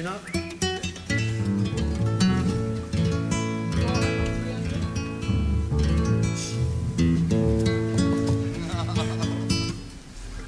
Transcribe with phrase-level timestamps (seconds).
[0.00, 0.20] you're not.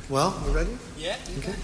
[0.09, 0.77] Well, we ready?
[0.99, 1.17] Yeah.
[1.39, 1.55] Okay.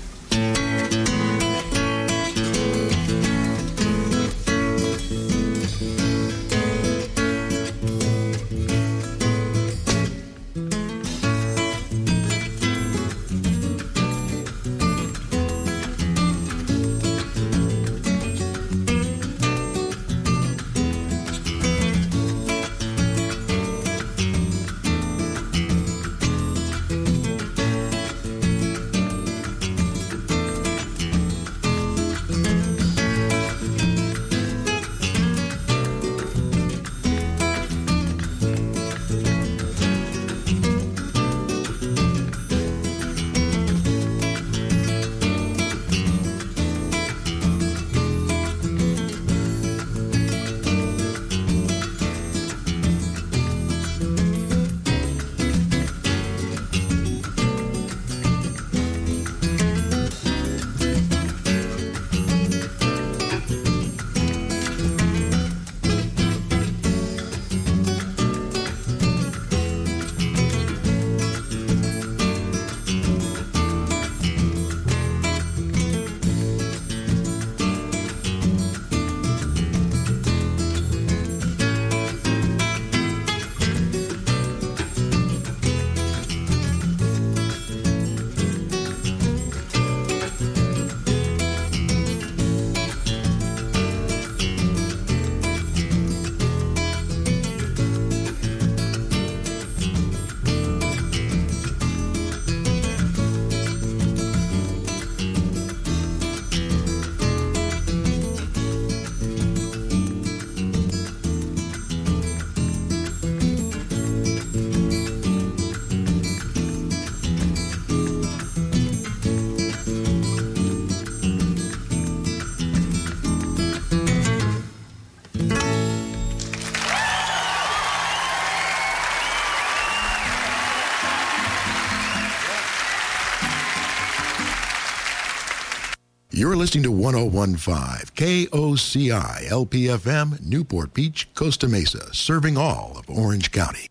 [136.59, 137.77] Listening to 1015
[138.17, 143.87] KOCI LPFM, Newport Beach, Costa Mesa, serving all of Orange County.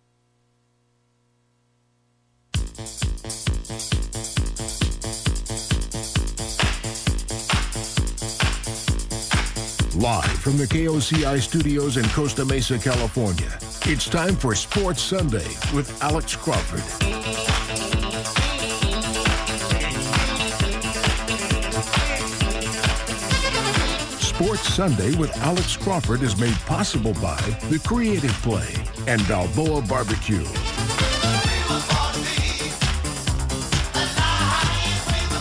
[9.96, 16.04] Live from the KOCI studios in Costa Mesa, California, it's time for Sports Sunday with
[16.04, 17.47] Alex Crawford.
[24.40, 28.72] Sports Sunday with Alex Crawford is made possible by The Creative Play
[29.08, 30.44] and Balboa Barbecue.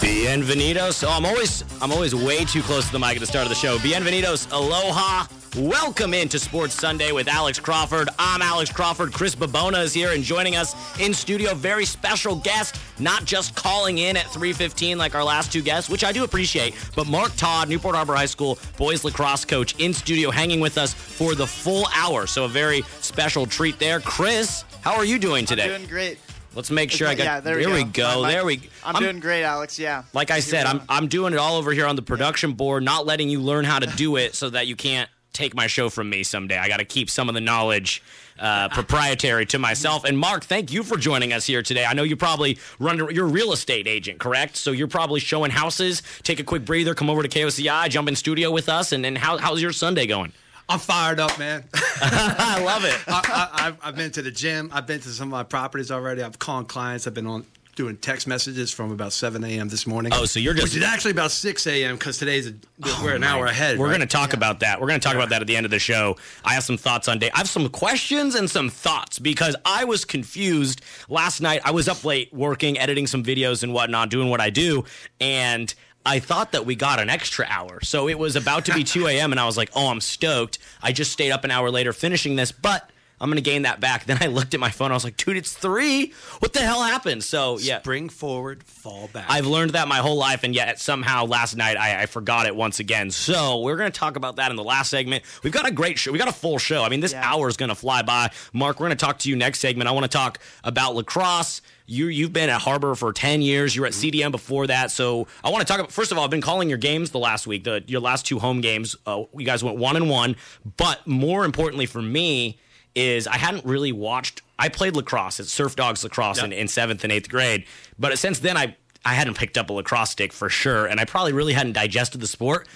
[0.01, 1.05] Bienvenidos.
[1.07, 3.51] Oh, I'm always I'm always way too close to the mic at the start of
[3.51, 3.77] the show.
[3.77, 4.51] Bienvenidos.
[4.51, 5.27] Aloha.
[5.56, 8.11] Welcome into Sports Sunday with Alex Crawford.
[8.19, 9.15] I'm Alex Crawford.
[9.15, 11.55] Chris Babona is here and joining us in studio.
[11.55, 16.05] Very special guest, not just calling in at 3:15 like our last two guests, which
[16.05, 20.31] I do appreciate, but Mark Todd, Newport Harbor High School boys lacrosse coach, in studio,
[20.31, 22.27] hanging with us for the full hour.
[22.27, 24.00] So a very special treat there.
[24.00, 25.62] Chris, how are you doing today?
[25.65, 26.19] I'm doing great.
[26.55, 27.25] Let's make sure I got.
[27.25, 28.16] yeah, there, we go.
[28.16, 28.61] My- my- there we.
[28.84, 29.78] I'm, doing great, Alex.
[29.78, 30.03] Yeah.
[30.12, 33.06] Like I said, I'm I'm doing it all over here on the production board, not
[33.06, 36.08] letting you learn how to do it so that you can't take my show from
[36.10, 36.58] me someday.
[36.58, 38.02] I got to keep some of the knowledge
[38.38, 40.04] uh, proprietary to myself.
[40.04, 41.84] And Mark, thank you for joining us here today.
[41.84, 44.56] I know you probably run you're real estate agent, correct?
[44.56, 46.02] So you're probably showing houses.
[46.22, 49.16] Take a quick breather, come over to KOCI, jump in studio with us, and then
[49.16, 50.32] how, how's your Sunday going?
[50.69, 51.64] I'm fired up, man.
[51.74, 52.98] I love it.
[53.06, 54.71] I, I, I've, I've been to the gym.
[54.72, 56.22] I've been to some of my properties already.
[56.22, 57.06] I've called clients.
[57.06, 57.47] I've been on
[57.77, 59.69] doing text messages from about 7 a.m.
[59.69, 60.11] this morning.
[60.15, 61.97] Oh, so you're just- which is actually about 6 a.m.
[61.97, 62.55] because today's a,
[63.03, 63.78] we're oh, an hour ahead.
[63.78, 63.91] We're right?
[63.91, 64.81] going to talk about that.
[64.81, 66.17] We're going to talk about that at the end of the show.
[66.43, 67.31] I have some thoughts on day.
[67.34, 70.81] I have some questions and some thoughts because I was confused
[71.11, 71.61] last night.
[71.65, 74.84] I was up late working, editing some videos and whatnot, doing what I do,
[75.21, 75.73] and.
[76.09, 77.81] I thought that we got an extra hour.
[77.83, 79.33] So it was about to be 2 a.m.
[79.33, 80.61] and I was like, oh, I'm stoked.
[80.81, 82.89] I just stayed up an hour later finishing this, but
[83.21, 84.04] I'm going to gain that back.
[84.07, 84.91] Then I looked at my phone.
[84.91, 86.13] I was like, dude, it's three.
[86.39, 87.24] What the hell happened?
[87.24, 87.80] So, yeah.
[87.80, 89.27] Spring forward, fall back.
[89.28, 92.54] I've learned that my whole life, and yet somehow last night I, I forgot it
[92.54, 93.10] once again.
[93.10, 95.24] So we're going to talk about that in the last segment.
[95.42, 96.13] We've got a great show.
[96.13, 96.83] We got a full show.
[96.84, 97.22] I mean, this Yeah.
[97.24, 98.30] hour is going to fly by.
[98.53, 99.89] Mark, we're going to talk to you next segment.
[99.89, 101.63] I want to talk about lacrosse.
[101.89, 103.74] You you've been at Harbor for ten years.
[103.77, 104.91] You were at CDM before that.
[104.91, 105.92] So I want to talk about.
[105.92, 107.63] First of all, I've been calling your games the last week.
[107.63, 108.97] The your last two home games.
[109.07, 110.34] Uh, you guys went one and one.
[110.77, 112.59] But more importantly for me
[112.97, 114.43] is I hadn't really watched.
[114.59, 116.60] I played lacrosse at Surf Dogs Lacrosse in, Yep.
[116.60, 117.65] in seventh and eighth grade.
[117.98, 121.04] But since then, I I hadn't picked up a lacrosse stick for sure, and I
[121.04, 122.66] probably really hadn't digested the sport.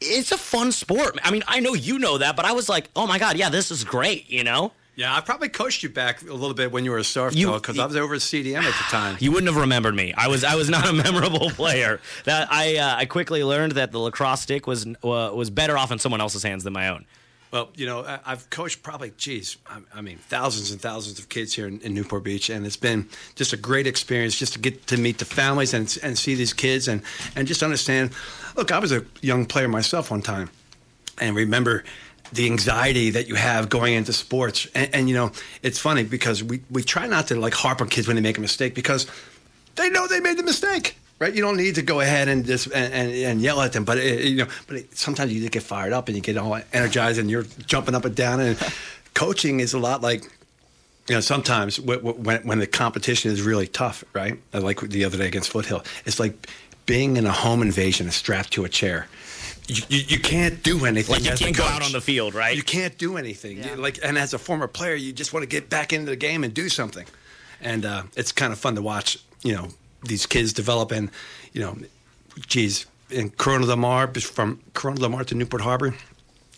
[0.00, 1.18] It's a fun sport.
[1.24, 3.48] I mean, I know you know that, but I was like, oh my god, yeah,
[3.48, 4.28] this is great.
[4.30, 7.04] You know, yeah, I probably coached you back a little bit when you were a
[7.04, 9.16] surf You- because I was over at CDM at the time.
[9.20, 10.12] you wouldn't have remembered me.
[10.16, 12.00] I was I was not a memorable player.
[12.24, 15.90] That I uh, I quickly learned that the lacrosse stick was uh, was better off
[15.92, 17.06] in someone else's hands than my own.
[17.50, 21.54] Well, you know, I've coached probably, geez, I, I mean, thousands and thousands of kids
[21.54, 24.86] here in, in Newport Beach, and it's been just a great experience just to get
[24.88, 27.02] to meet the families and, and see these kids and,
[27.36, 28.10] and just understand.
[28.54, 30.50] Look, I was a young player myself one time,
[31.18, 31.84] and remember
[32.32, 34.66] the anxiety that you have going into sports.
[34.74, 37.88] And, and you know, it's funny because we, we try not to like harp on
[37.88, 39.06] kids when they make a mistake because
[39.76, 40.96] they know they made the mistake.
[41.20, 43.84] Right, you don't need to go ahead and just and, and, and yell at them,
[43.84, 46.36] but it, you know, but it, sometimes you just get fired up and you get
[46.36, 48.38] all energized and you're jumping up and down.
[48.38, 48.56] And
[49.14, 50.22] coaching is a lot like,
[51.08, 51.98] you know, sometimes when
[52.44, 54.38] when the competition is really tough, right?
[54.52, 56.48] Like the other day against Foothill, it's like
[56.86, 59.08] being in a home invasion, strapped to a chair.
[59.66, 61.16] You, you, you can't do anything.
[61.16, 62.56] Like you can't go out on the field, right?
[62.56, 63.58] You can't do anything.
[63.58, 63.74] Yeah.
[63.76, 66.44] Like, and as a former player, you just want to get back into the game
[66.44, 67.06] and do something.
[67.60, 69.18] And uh, it's kind of fun to watch.
[69.42, 69.68] You know,
[70.02, 71.10] these kids develop, and
[71.52, 71.76] you know,
[72.46, 75.94] geez, in Corona Del Mar, from Corona Del Mar to Newport Harbor.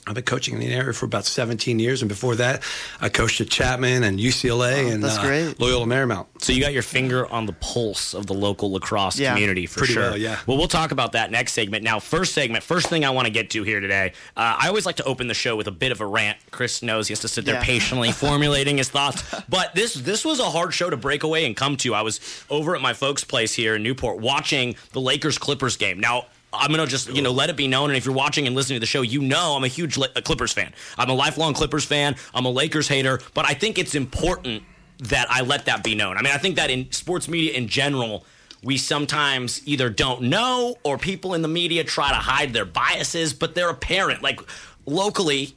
[0.06, 2.62] I've been coaching in the area for about 17 years, and before that,
[3.02, 5.60] I coached at Chapman and UCLA Oh, and that's uh, great.
[5.60, 6.26] Loyola Marymount.
[6.38, 9.32] So you got your finger on the pulse of the local lacrosse Yeah.
[9.34, 10.02] community for Pretty sure.
[10.10, 10.38] well, yeah.
[10.46, 11.84] Well, we'll talk about that next segment.
[11.84, 14.12] Now, first segment, first thing I want to get to here today.
[14.36, 16.38] Uh, I always like to open the show with a bit of a rant.
[16.50, 17.62] Chris knows he has to sit there Yeah.
[17.64, 19.22] patiently formulating his thoughts.
[19.50, 21.94] But this this was a hard show to break away and come to.
[21.94, 26.00] I was over at my folks' place here in Newport watching the Lakers Clippers game.
[26.00, 26.24] Now.
[26.52, 28.76] I'm gonna just you know let it be known, and if you're watching and listening
[28.76, 30.72] to the show, you know I'm a huge uh, Clippers fan.
[30.98, 32.16] I'm a lifelong Clippers fan.
[32.34, 34.62] I'm a Lakers hater, but I think it's important
[35.00, 36.16] that I let that be known.
[36.16, 38.24] I mean, I think that in sports media in general,
[38.62, 43.32] we sometimes either don't know or people in the media try to hide their biases,
[43.32, 44.22] but they're apparent.
[44.22, 44.40] Like
[44.86, 45.56] locally,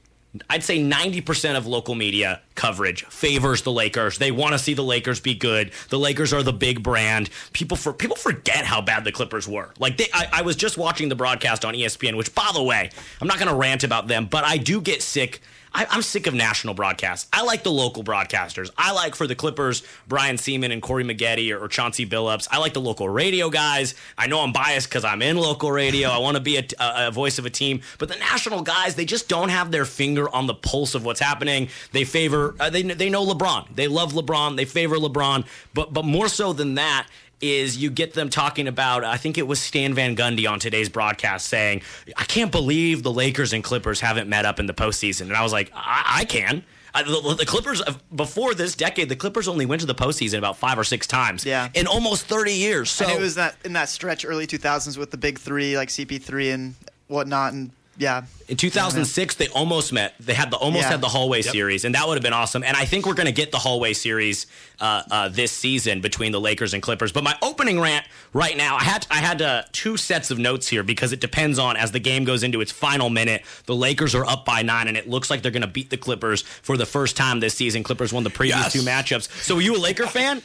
[0.50, 4.18] I'd say 90% of local media coverage favors the Lakers.
[4.18, 5.72] They want to see the Lakers be good.
[5.90, 7.30] The Lakers are the big brand.
[7.52, 9.74] People for people forget how bad the Clippers were.
[9.78, 12.90] Like they, I, I was just watching the broadcast on ESPN, which by the way,
[13.22, 15.42] I'm not going to rant about them, but I do get sick
[15.74, 17.28] I, I'm sick of national broadcasts.
[17.34, 18.70] I like the local broadcasters.
[18.78, 22.48] I like for the Clippers, Brian Sieman and Corey Maggette or, or Chauncey Billups.
[22.52, 23.96] I like the local radio guys.
[24.18, 26.10] I know I'm biased because I'm in local radio.
[26.10, 27.82] I want to be a, a, a voice of a team.
[27.98, 31.20] But the national guys, they just don't have their finger on the pulse of what's
[31.20, 31.70] happening.
[31.92, 33.76] They favor, uh, they, they know LeBron.
[33.76, 34.58] They love LeBron.
[34.58, 35.46] They favor LeBron.
[35.74, 37.08] But, but more so than that,
[37.44, 40.90] is you get them talking about I think it was Stan Van Gundy on today's
[40.90, 41.82] broadcast saying
[42.18, 45.22] I can't believe the Lakers and Clippers haven't met up in the postseason.
[45.24, 46.64] And I was like I, I can.
[46.96, 50.38] I, the, the Clippers uh, before this decade the Clippers only went to the postseason
[50.38, 51.70] about five or six times Yeah.
[51.74, 52.90] in almost 30 years.
[52.92, 55.90] So and it was that in that stretch early 2000s with the big three like
[55.90, 56.76] CP3 and
[57.08, 60.16] whatnot, and yeah, In 2006, they almost met.
[60.20, 60.92] They had the almost Yeah.
[60.92, 62.64] had the hallway series, and that would have been awesome.
[62.64, 64.48] And I think we're going to get the hallway series
[64.80, 67.12] uh, uh, this season between the Lakers and Clippers.
[67.12, 70.68] But my opening rant right now, I had I had uh, two sets of notes
[70.68, 73.44] here because it depends on as the game goes into its final minute.
[73.66, 75.98] The Lakers are up by nine, and it looks like they're going to beat the
[75.98, 77.84] Clippers for the first time this season.
[77.84, 78.74] Clippers won the previous Yes.
[78.74, 79.30] two matchups.
[79.44, 80.42] So, are you a Laker fan?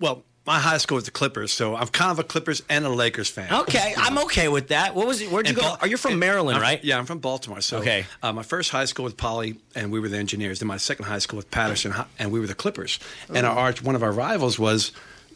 [0.00, 2.88] Well, my high school was the Clippers, so I'm kind of a Clippers and a
[2.88, 3.52] Lakers fan.
[3.62, 4.96] Okay, I'm okay with that.
[4.96, 5.30] What was it?
[5.30, 5.62] Where'd you And go?
[5.62, 6.82] Bal- Are you from and- Maryland, I'm- right?
[6.82, 7.60] Yeah, I'm from Baltimore.
[7.60, 8.04] So, Okay.
[8.20, 10.58] uh, my first high school was Poly, and we were the engineers.
[10.58, 12.98] Then my second high school was Patterson, and we were the Clippers.
[13.32, 14.90] And our arch, one of our rivals was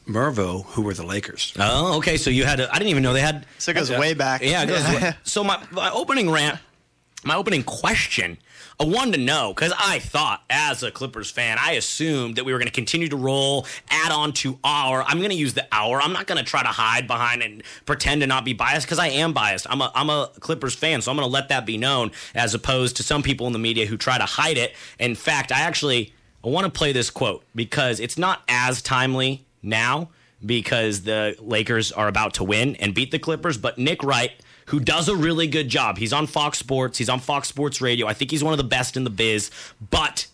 [0.09, 1.53] Mervo, who were the Lakers.
[1.61, 2.17] Oh, okay.
[2.17, 2.61] So you had.
[2.61, 4.01] I didn't even know they had so it goes Yeah.
[4.01, 4.43] way back.
[4.43, 5.15] Yeah, it goes.
[5.23, 6.59] so my, my opening rant,
[7.25, 8.39] my opening question,
[8.81, 12.53] I wanted to know because I thought, as a Clippers fan, I assumed that we
[12.53, 15.03] were going to continue to roll, add on to our.
[15.03, 16.01] I'm going to use the hour.
[16.01, 18.99] I'm not going to try to hide behind and pretend to not be biased because
[18.99, 19.67] I am biased.
[19.71, 22.55] I'm a I'm a Clippers fan, so I'm going to let that be known as
[22.55, 24.75] opposed to some people in the media who try to hide it.
[24.99, 26.13] In fact, I actually
[26.45, 30.11] I want to play this quote because it's not as timely now
[30.45, 33.57] because the Lakers are about to win and beat the Clippers.
[33.57, 34.33] But Nick Wright,
[34.67, 38.07] who does a really good job, he's on Fox Sports, he's on Fox Sports Radio.
[38.07, 39.51] I think he's one of the best in the biz.
[39.91, 40.27] But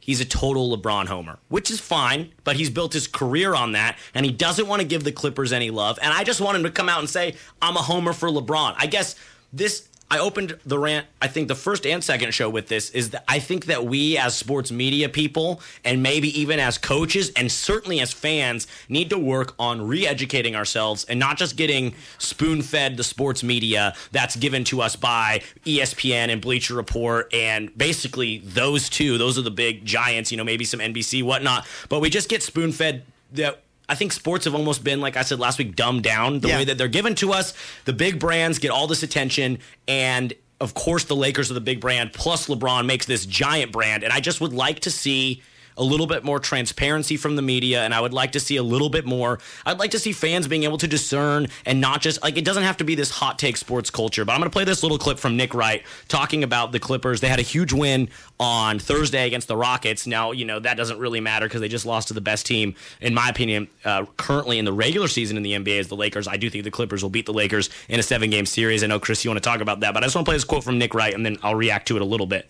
[0.00, 3.98] he's a total LeBron homer, which is fine, but he's built his career on that,
[4.14, 5.98] and he doesn't want to give the Clippers any love.
[6.00, 8.74] And I just want him to come out and say, I'm a homer for LeBron.
[8.78, 9.16] I guess
[9.52, 13.10] this I opened the rant, I think the first and second show with this is
[13.10, 17.52] that I think that we as sports media people and maybe even as coaches and
[17.52, 23.04] certainly as fans need to work on re-educating ourselves and not just getting spoon-fed the
[23.04, 29.18] sports media that's given to us by ESPN and Bleacher Report and basically those two,
[29.18, 31.66] those are the big giants, you know, maybe some NBC, whatnot.
[31.90, 35.38] But we just get spoon-fed that I think sports have almost been, like I said
[35.40, 36.58] last week, dumbed down the Yeah.
[36.58, 37.54] way that they're given to us.
[37.86, 41.80] The big brands get all this attention, and of course, the Lakers are the big
[41.80, 42.12] brand.
[42.12, 45.42] Plus, LeBron makes this giant brand, and I just would like to see
[45.78, 48.62] a little bit more transparency from the media, and I would like to see a
[48.62, 49.38] little bit more.
[49.64, 52.64] I'd like to see fans being able to discern and not just like it doesn't
[52.64, 54.24] have to be this hot take sports culture.
[54.24, 57.20] But I'm going to play this little clip from Nick Wright talking about the Clippers.
[57.20, 58.08] They had a huge win
[58.40, 60.06] on Thursday against the Rockets.
[60.06, 62.74] Now, you know that doesn't really matter because they just lost to the best team,
[63.00, 66.28] in my opinion, uh, currently in the regular season in the NBA is the Lakers.
[66.28, 68.82] I do think the Clippers will beat the Lakers in a seven game series.
[68.82, 70.36] I know Chris, you want to talk about that, but I just want to play
[70.36, 72.48] this quote from Nick Wright, and then I'll react to it a little bit.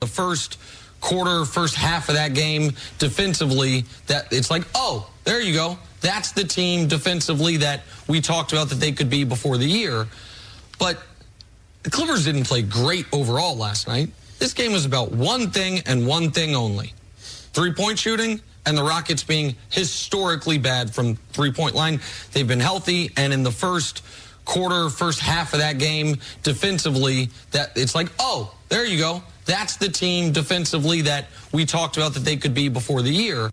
[0.00, 0.58] the first
[1.04, 5.78] quarter, first half of that game defensively, that it's like, oh, there you go.
[6.00, 10.06] That's the team defensively that we talked about that they could be before the year.
[10.78, 10.98] But
[11.82, 14.10] the Clippers didn't play great overall last night.
[14.38, 16.94] This game was about one thing and one thing only
[17.52, 22.00] three point shooting and the Rockets being historically bad from three point line.
[22.32, 24.02] They've been healthy, and in the first
[24.46, 29.22] quarter, first half of that game, defensively, that it's like, oh, there you go.
[29.44, 33.50] That's the team defensively that we talked about that they could be before the year.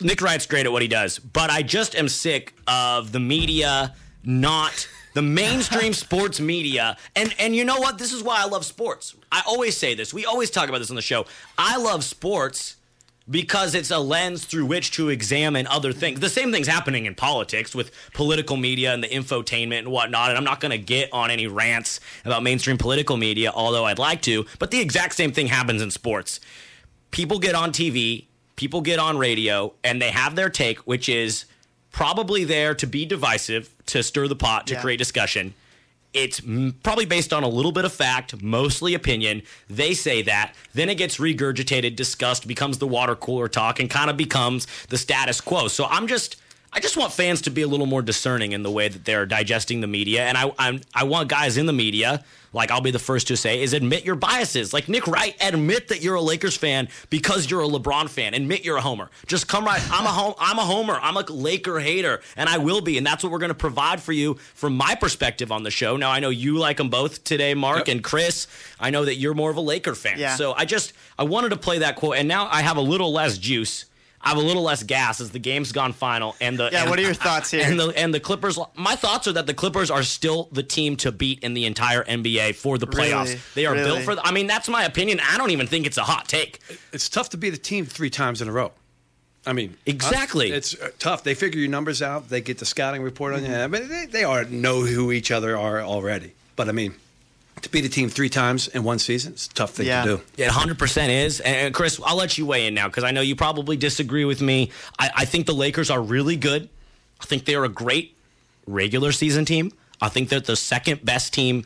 [0.00, 3.94] Nick Wright's great at what he does, but I just am sick of the media
[4.24, 6.96] not the mainstream sports media.
[7.16, 7.98] And and you know what?
[7.98, 9.14] This is why I love sports.
[9.30, 10.12] I always say this.
[10.12, 11.26] We always talk about this on the show.
[11.58, 12.76] I love sports
[13.30, 16.18] because it's a lens through which to examine other things.
[16.20, 20.30] The same thing's happening in politics with political media and the infotainment and whatnot.
[20.30, 23.98] And I'm not going to get on any rants about mainstream political media, although I'd
[24.00, 24.46] like to.
[24.58, 26.40] But the exact same thing happens in sports.
[27.12, 28.24] People get on TV,
[28.56, 31.44] people get on radio, and they have their take, which is
[31.92, 34.80] probably there to be divisive, to stir the pot, to Yeah.
[34.80, 35.54] create discussion.
[36.12, 36.40] It's
[36.82, 39.42] probably based on a little bit of fact, mostly opinion.
[39.68, 40.54] They say that.
[40.74, 44.98] Then it gets regurgitated, discussed, becomes the water cooler talk, and kind of becomes the
[44.98, 45.68] status quo.
[45.68, 46.36] So I'm just.
[46.72, 49.26] I just want fans to be a little more discerning in the way that they're
[49.26, 52.92] digesting the media, and I I'm, I want guys in the media, like I'll be
[52.92, 54.72] the first to say, is admit your biases.
[54.72, 58.34] Like Nick Wright, admit that you're a Lakers fan because you're a LeBron fan.
[58.34, 59.10] Admit you're a homer.
[59.26, 59.82] Just come right.
[59.90, 60.34] I'm a home.
[60.38, 60.98] I'm a homer.
[61.02, 64.00] I'm a Laker hater, and I will be, and that's what we're going to provide
[64.00, 65.96] for you from my perspective on the show.
[65.96, 68.46] Now I know you like them both today, Mark and Chris.
[68.78, 70.18] I know that you're more of a Laker fan.
[70.18, 70.36] Yeah.
[70.36, 73.12] So I just I wanted to play that quote, and now I have a little
[73.12, 73.86] less juice.
[74.22, 76.90] I have a little less gas as the game's gone final, and the Yeah, and-
[76.90, 77.62] what are your thoughts here?
[77.64, 78.58] And the and the Clippers.
[78.76, 82.04] My thoughts are that the Clippers are still the team to beat in the entire
[82.04, 83.26] NBA for the playoffs.
[83.28, 83.40] Really?
[83.54, 84.14] They are built for.
[84.14, 85.20] The, I mean, that's my opinion.
[85.26, 86.58] I don't even think it's a hot take.
[86.92, 88.72] It's tough to be the team three times in a row.
[89.46, 90.52] I mean, Exactly.
[90.52, 91.24] uh, It's uh, tough.
[91.24, 92.28] They figure your numbers out.
[92.28, 93.54] They get the scouting report on you.
[93.54, 96.34] I mean, they, they are know who each other are already.
[96.56, 96.94] But I mean,
[97.62, 100.04] to beat a team three times in one season, it's a tough thing Yeah.
[100.04, 100.22] to do.
[100.36, 101.40] Yeah, 100% is.
[101.40, 104.24] And and Chris, I'll let you weigh in now because I know you probably disagree
[104.24, 104.70] with me.
[104.98, 106.68] I, I think the Lakers are really good.
[107.20, 108.16] I think they're a great
[108.66, 109.72] regular season team.
[110.00, 111.64] I think they're the second best team.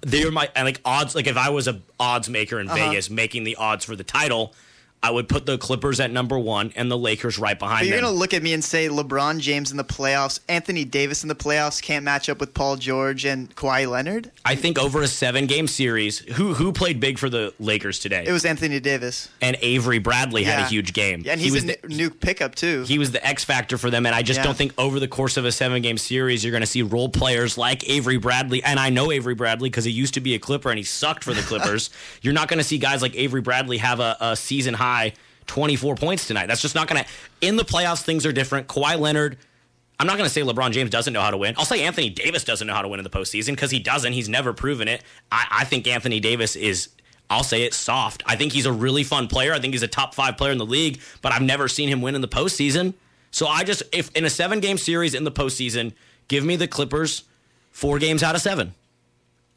[0.00, 1.14] They're my and like odds.
[1.14, 2.76] Like if I was a odds maker in uh-huh.
[2.76, 4.54] Vegas making the odds for the title,
[5.02, 7.96] I would put the Clippers at number one and the Lakers right behind But you're
[7.96, 8.04] them.
[8.06, 11.34] gonna look at me and say LeBron James in the playoffs, Anthony Davis in the
[11.34, 14.30] playoffs can't match up with Paul George and Kawhi Leonard.
[14.44, 18.24] I think over a seven game series, who who played big for the Lakers today?
[18.26, 19.28] It was Anthony Davis.
[19.40, 21.22] and Avery Bradley had a huge game.
[21.26, 22.84] Yeah, and He was a the- new pickup too.
[22.84, 24.06] he was the X factor for them.
[24.06, 24.44] And I just Yeah.
[24.44, 27.08] don't think over the course of a seven game series, you're going to see role
[27.08, 28.62] players like Avery Bradley.
[28.62, 31.24] And I know Avery Bradley because he used to be a Clipper and he sucked
[31.24, 31.90] for the Clippers.
[32.22, 34.91] you're not going to see guys like Avery Bradley have a, a season high
[35.46, 36.46] 24 points tonight.
[36.46, 37.10] That's just not going to.
[37.40, 38.68] In the playoffs, things are different.
[38.68, 39.38] Kawhi Leonard.
[39.98, 41.54] I'm not going to say LeBron James doesn't know how to win.
[41.58, 44.12] I'll say Anthony Davis doesn't know how to win in the postseason because he doesn't.
[44.12, 45.04] He's never proven it.
[45.30, 46.88] I, I think Anthony Davis is.
[47.30, 48.22] I'll say it soft.
[48.26, 49.54] I think he's a really fun player.
[49.54, 52.02] I think he's a top five player in the league, but I've never seen him
[52.02, 52.94] win in the postseason.
[53.30, 55.92] So I just, if in a seven game series in the postseason,
[56.28, 57.24] give me the Clippers
[57.70, 58.74] four games out of seven.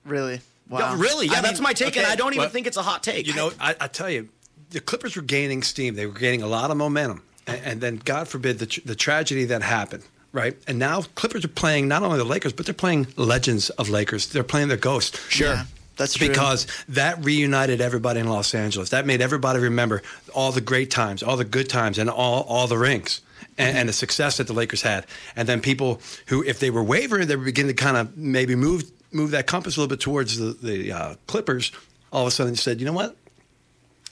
[0.06, 0.40] really?
[0.70, 0.80] Wow.
[0.80, 1.28] Yeah, really?
[1.28, 3.04] Yeah, I that's mean, my take, and I don't even well, think it's a hot
[3.04, 3.28] take.
[3.28, 4.30] You know, I, I tell you,
[4.76, 5.96] the Clippers were gaining steam.
[5.96, 8.94] They were gaining a lot of momentum, and, and then God forbid the, tr- the
[8.94, 10.04] tragedy that happened.
[10.34, 13.88] Right, and now Clippers are playing not only the Lakers, but they're playing legends of
[13.88, 14.28] Lakers.
[14.28, 15.16] They're playing their ghost.
[15.30, 15.54] Sure.
[15.54, 15.64] Yeah.
[15.96, 16.28] That's true.
[16.28, 18.90] because that reunited everybody in Los Angeles.
[18.90, 20.02] That made everybody remember
[20.34, 23.22] all the great times, all the good times, and all all the rings.
[23.58, 25.06] And, and the success that the Lakers had,
[25.38, 28.56] and then people who, if they were wavering, they were beginning to kind of maybe
[28.56, 31.72] move move that compass a little bit towards the, the uh, Clippers.
[32.12, 33.16] All of a sudden, said, "You know what?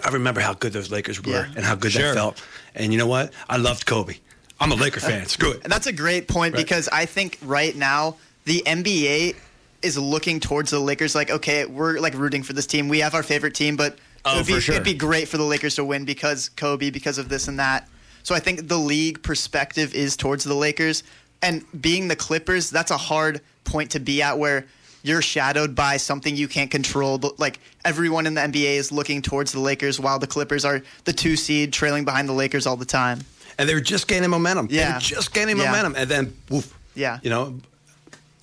[0.03, 1.53] I remember how good those Lakers were Yeah.
[1.55, 2.03] and how good Sure.
[2.09, 2.41] that felt.
[2.75, 3.31] And you know what?
[3.49, 4.15] I loved Kobe.
[4.59, 5.25] I'm a Laker fan.
[5.27, 5.61] Screw it.
[5.63, 6.63] And that's a great point Right.
[6.63, 9.35] because I think right now the NBA
[9.81, 12.87] is looking towards the Lakers like, okay, we're like rooting for this team.
[12.89, 14.75] We have our favorite team, but Oh, it would be, sure.
[14.75, 17.89] it'd be great for the Lakers to win because Kobe, because of this and that.
[18.23, 21.03] So I think the league perspective is towards the Lakers.
[21.41, 24.65] And being the Clippers, that's a hard point to be at where
[25.03, 27.19] you're shadowed by something you can't control.
[27.37, 31.13] Like everyone in the NBA is looking towards the Lakers while the Clippers are the
[31.13, 33.19] two seed trailing behind the Lakers all the time.
[33.59, 34.67] And they were just gaining momentum.
[34.67, 34.95] They Yeah.
[34.95, 35.65] were just gaining Yeah.
[35.65, 35.95] momentum.
[35.95, 36.73] And then, woof.
[36.95, 37.19] Yeah.
[37.21, 37.59] You know,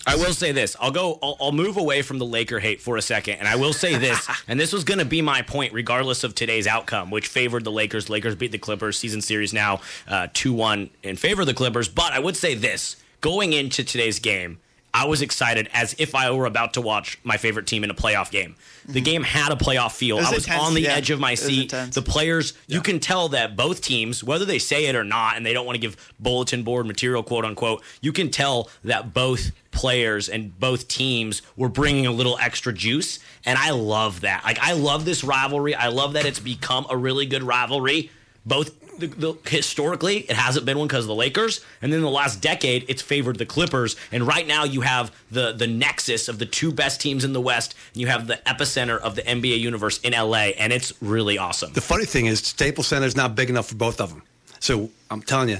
[0.06, 0.76] I will say this.
[0.80, 1.18] I'll go.
[1.22, 3.96] I'll, I'll move away from the Laker hate for a second, and I will say
[3.96, 4.26] this.
[4.48, 7.70] and this was going to be my point, regardless of today's outcome, which favored the
[7.72, 8.08] Lakers.
[8.08, 8.98] Lakers beat the Clippers.
[8.98, 11.88] Season series now uh, two one in favor of the Clippers.
[11.88, 14.58] But I would say this: going into today's game,
[14.92, 17.94] I was excited as if I were about to watch my favorite team in a
[17.94, 18.56] playoff game.
[18.88, 20.16] The game had a playoff feel.
[20.16, 20.24] Mm-hmm.
[20.24, 20.94] Was I was intense, on the yeah.
[20.94, 21.70] edge of my seat.
[21.70, 25.46] The players, you can tell that both teams, whether they say it or not, and
[25.46, 29.52] they don't want to give bulletin board material, quote unquote, you can tell that both
[29.70, 33.20] players and both teams were bringing a little extra juice.
[33.44, 34.42] And I love that.
[34.44, 35.74] Like, I love this rivalry.
[35.74, 38.10] I love that it's become a really good rivalry.
[38.44, 42.10] Both the, the, historically, it hasn't been one because of the Lakers, and then the
[42.10, 43.96] last decade, it's favored the Clippers.
[44.12, 47.40] And right now, you have the the nexus of the two best teams in the
[47.40, 47.74] West.
[47.92, 51.72] And you have the epicenter of the NBA universe in LA, and it's really awesome.
[51.72, 54.22] the funny thing is, Staples Center is not big enough for both of them.
[54.60, 55.58] So I'm telling you,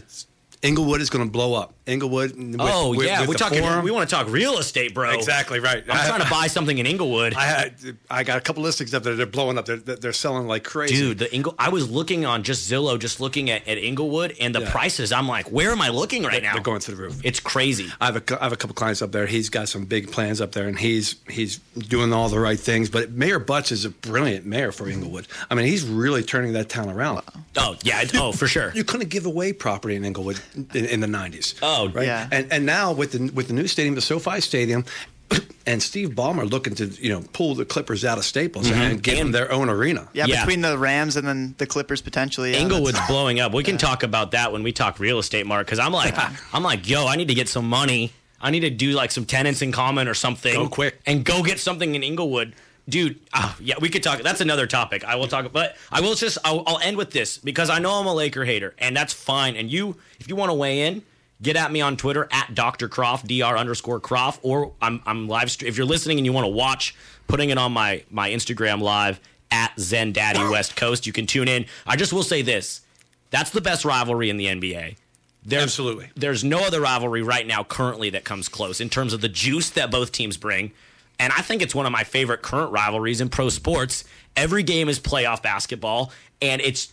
[0.62, 1.74] Inglewood is going to blow up.
[1.90, 2.36] Inglewood.
[2.36, 3.60] With, Oh with- yeah, with we're talking.
[3.60, 3.84] Forum.
[3.84, 5.10] We want to talk real estate, bro.
[5.10, 5.84] Exactly right.
[5.88, 7.74] I'm trying to buy something in Inglewood, I had,
[8.10, 9.14] I got a couple listings up there.
[9.16, 9.66] They're blowing up.
[9.66, 10.94] They're they're selling like crazy.
[10.94, 11.18] dude.
[11.18, 11.54] The Ingle.
[11.58, 14.70] I was looking on just Zillow, just looking at, at Inglewood and the Yeah.
[14.70, 15.12] prices.
[15.12, 16.54] I'm like, where am I looking right now?
[16.54, 17.20] they're going through the roof.
[17.24, 17.88] It's crazy.
[18.00, 19.26] I have a, I have a couple clients up there.
[19.26, 22.88] He's got some big plans up there, and he's he's doing all the right things.
[22.90, 25.26] But Mayor Butts is a brilliant mayor for Inglewood.
[25.50, 27.22] I mean, he's really turning that town around.
[27.56, 28.04] Oh yeah.
[28.14, 28.72] Oh for sure.
[28.74, 30.40] You couldn't give away property in Inglewood
[30.74, 31.58] in, in the '90s.
[31.62, 32.06] Oh, right.
[32.06, 32.28] Yeah.
[32.30, 34.84] And and now with the with the new stadium, the SoFi Stadium.
[35.66, 39.16] And Steve Ballmer looking to you know pull the Clippers out of Staples and give
[39.18, 40.08] them their own arena.
[40.14, 40.40] Yeah, Yeah.
[40.44, 42.52] between the Rams and then the Clippers potentially.
[42.52, 43.52] Yeah, Inglewood's blowing up.
[43.52, 45.66] We can talk about that when we talk real estate, Mark.
[45.66, 46.14] Because I'm like,
[46.52, 48.10] I'm like, yo, I need to get some money.
[48.40, 50.54] I need to do like some tenants in common or something.
[50.54, 50.98] Go quick.
[51.06, 52.54] and go get something in Inglewood,
[52.88, 53.20] dude.
[53.34, 54.22] ah, yeah, we could talk.
[54.22, 55.04] That's another topic.
[55.04, 56.38] I will talk, but I will just.
[56.42, 59.54] I'll, I'll end with this because I know I'm a Laker hater, and that's fine.
[59.56, 61.02] And you, if you want to weigh in.
[61.42, 62.88] Get at me on Twitter at Dr.
[62.88, 63.56] Croft, Dr.
[63.56, 65.50] underscore Croft, or I'm, I'm live.
[65.50, 66.94] St- if you're listening and you want to watch,
[67.28, 71.06] putting it on my my Instagram live at Zen Daddy West Coast.
[71.06, 71.64] You can tune in.
[71.86, 72.82] I just will say this:
[73.30, 74.96] that's the best rivalry in the NBA.
[75.42, 76.10] There's, Absolutely.
[76.16, 79.70] There's no other rivalry right now currently that comes close in terms of the juice
[79.70, 80.72] that both teams bring.
[81.18, 84.04] And I think it's one of my favorite current rivalries in pro sports.
[84.36, 86.92] Every game is playoff basketball, and it's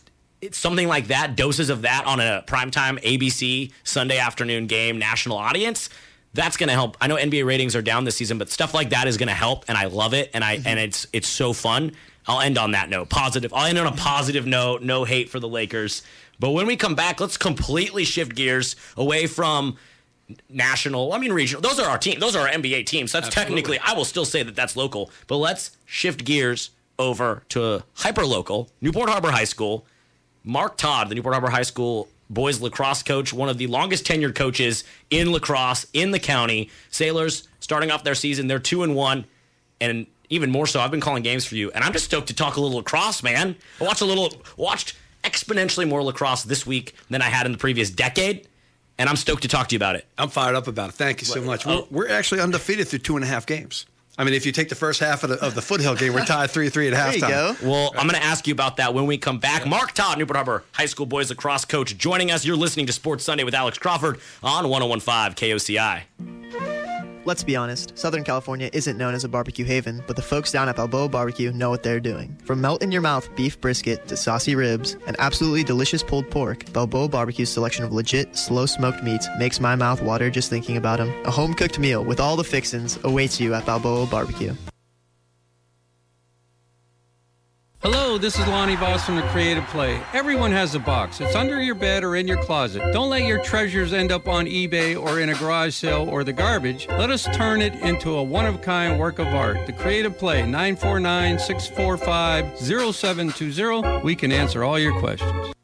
[0.52, 5.88] something like that, doses of that on a primetime ABC Sunday afternoon game, national audience.
[6.34, 6.96] That's going to help.
[7.00, 9.34] I know NBA ratings are down this season, but stuff like that is going to
[9.34, 10.68] help, and I love it, and I mm-hmm.
[10.68, 11.92] and it's it's so fun.
[12.26, 13.08] I'll end on that note.
[13.08, 13.52] Positive.
[13.54, 14.82] I'll end on a positive note.
[14.82, 16.02] No hate for the Lakers.
[16.38, 19.78] But when we come back, let's completely shift gears away from
[20.48, 21.12] national.
[21.12, 21.62] I mean regional.
[21.62, 22.20] Those are our team.
[22.20, 23.10] Those are our NBA teams.
[23.12, 23.78] That's technically.
[23.78, 25.10] I will still say that that's local.
[25.26, 29.86] But let's shift gears over to hyper local Newport Harbor High School.
[30.48, 34.34] Mark Todd, the Newport Harbor High School boys lacrosse coach, one of the longest tenured
[34.34, 36.70] coaches in lacrosse in the county.
[36.90, 39.26] Sailors starting off their season, they're two and one,
[39.78, 42.34] and even more so, I've been calling games for you, and I'm just stoked to
[42.34, 43.56] talk a little lacrosse, man.
[43.78, 47.58] I watched a little, watched exponentially more lacrosse this week than I had in the
[47.58, 48.48] previous decade,
[48.96, 50.06] and I'm stoked to talk to you about it.
[50.16, 50.94] I'm fired up about it.
[50.94, 51.66] Thank you so much.
[51.66, 51.88] We're, oh.
[51.90, 53.84] we're actually undefeated through two and a half games.
[54.18, 56.24] I mean, if you take the first half of the, of the foothill game, we're
[56.24, 57.60] tied three three at There you halftime.
[57.62, 57.68] go.
[57.70, 59.64] Well, I'm going to ask you about that when we come back.
[59.66, 62.44] Mark Todd, Newport Harbor High School boys lacrosse coach, joining us.
[62.44, 66.77] You're listening to Sports Sunday with Alex Crawford on 1015 KOCI.
[67.28, 70.70] Let's be honest, Southern California isn't known as a barbecue haven, but the folks down
[70.70, 72.34] at Balboa Barbecue know what they're doing.
[72.46, 76.64] From melt in your mouth beef brisket to saucy ribs and absolutely delicious pulled pork,
[76.72, 81.00] Balboa Barbecue's selection of legit, slow smoked meats makes my mouth water just thinking about
[81.00, 81.12] them.
[81.26, 84.54] A home cooked meal with all the fixins awaits you at Balboa Barbecue.
[87.80, 90.02] Hello, this is Lonnie Voss from the Creative Play.
[90.12, 91.20] Everyone has a box.
[91.20, 92.82] It's under your bed or in your closet.
[92.92, 96.32] Don't let your treasures end up on eBay or in a garage sale or the
[96.32, 96.88] garbage.
[96.88, 99.64] Let us turn it into a one of kind work of art.
[99.66, 104.02] The Creative Play, 949 645 0720.
[104.02, 105.54] We can answer all your questions.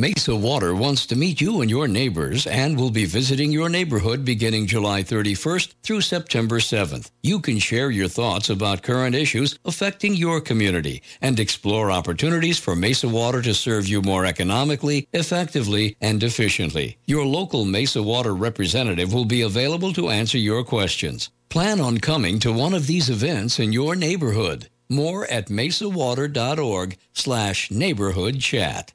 [0.00, 4.24] Mesa Water wants to meet you and your neighbors and will be visiting your neighborhood
[4.24, 7.10] beginning July 31st through September 7th.
[7.22, 12.74] You can share your thoughts about current issues affecting your community and explore opportunities for
[12.74, 16.96] Mesa Water to serve you more economically, effectively, and efficiently.
[17.04, 21.28] Your local Mesa Water representative will be available to answer your questions.
[21.50, 24.70] Plan on coming to one of these events in your neighborhood.
[24.88, 28.94] More at mesawater.org slash neighborhood chat.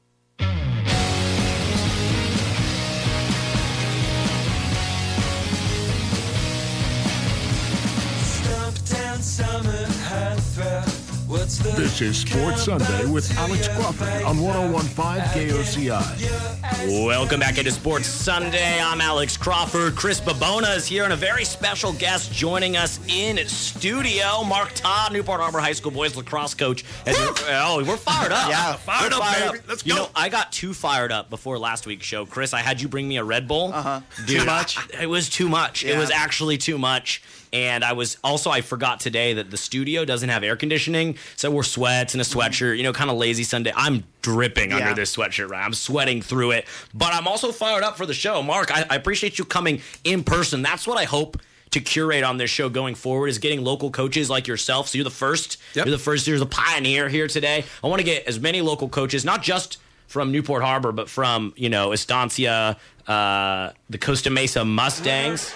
[11.46, 17.06] This is Sports Sunday with Alex Crawford on 1015 KOCI.
[17.06, 18.80] Welcome back into Sports Sunday.
[18.82, 19.94] I'm Alex Crawford.
[19.94, 24.42] Chris Babona is here, and a very special guest joining us in studio.
[24.42, 26.84] Mark Todd, Newport Harbor High School boys lacrosse coach.
[27.06, 28.48] And oh, we're fired up.
[28.50, 29.64] Yeah, fired up, fired baby.
[29.68, 30.02] Let's You go.
[30.02, 32.26] know, I got too fired up before last week's show.
[32.26, 33.72] Chris, I had you bring me a Red Bull.
[33.72, 34.00] Uh-huh.
[34.26, 34.78] Dude, Too much?
[35.00, 35.84] It was too much.
[35.84, 37.22] It was actually too much.
[37.56, 41.50] And I was also I forgot today that the studio doesn't have air conditioning, so
[41.50, 42.76] we're sweats and a sweatshirt.
[42.76, 43.72] You know, kind of lazy Sunday.
[43.74, 45.48] I'm dripping under this sweatshirt.
[45.48, 48.42] Right, I'm sweating through it, but I'm also fired up for the show.
[48.42, 50.60] Mark, I, I appreciate you coming in person.
[50.60, 51.40] That's what I hope
[51.70, 54.88] to curate on this show going forward is getting local coaches like yourself.
[54.88, 55.56] So you're the first.
[55.72, 55.86] Yep.
[55.86, 56.26] You're the first.
[56.26, 57.64] You're the pioneer here today.
[57.82, 61.54] I want to get as many local coaches, not just from Newport Harbor, but from
[61.56, 65.54] you know Estancia, uh, the Costa Mesa Mustangs.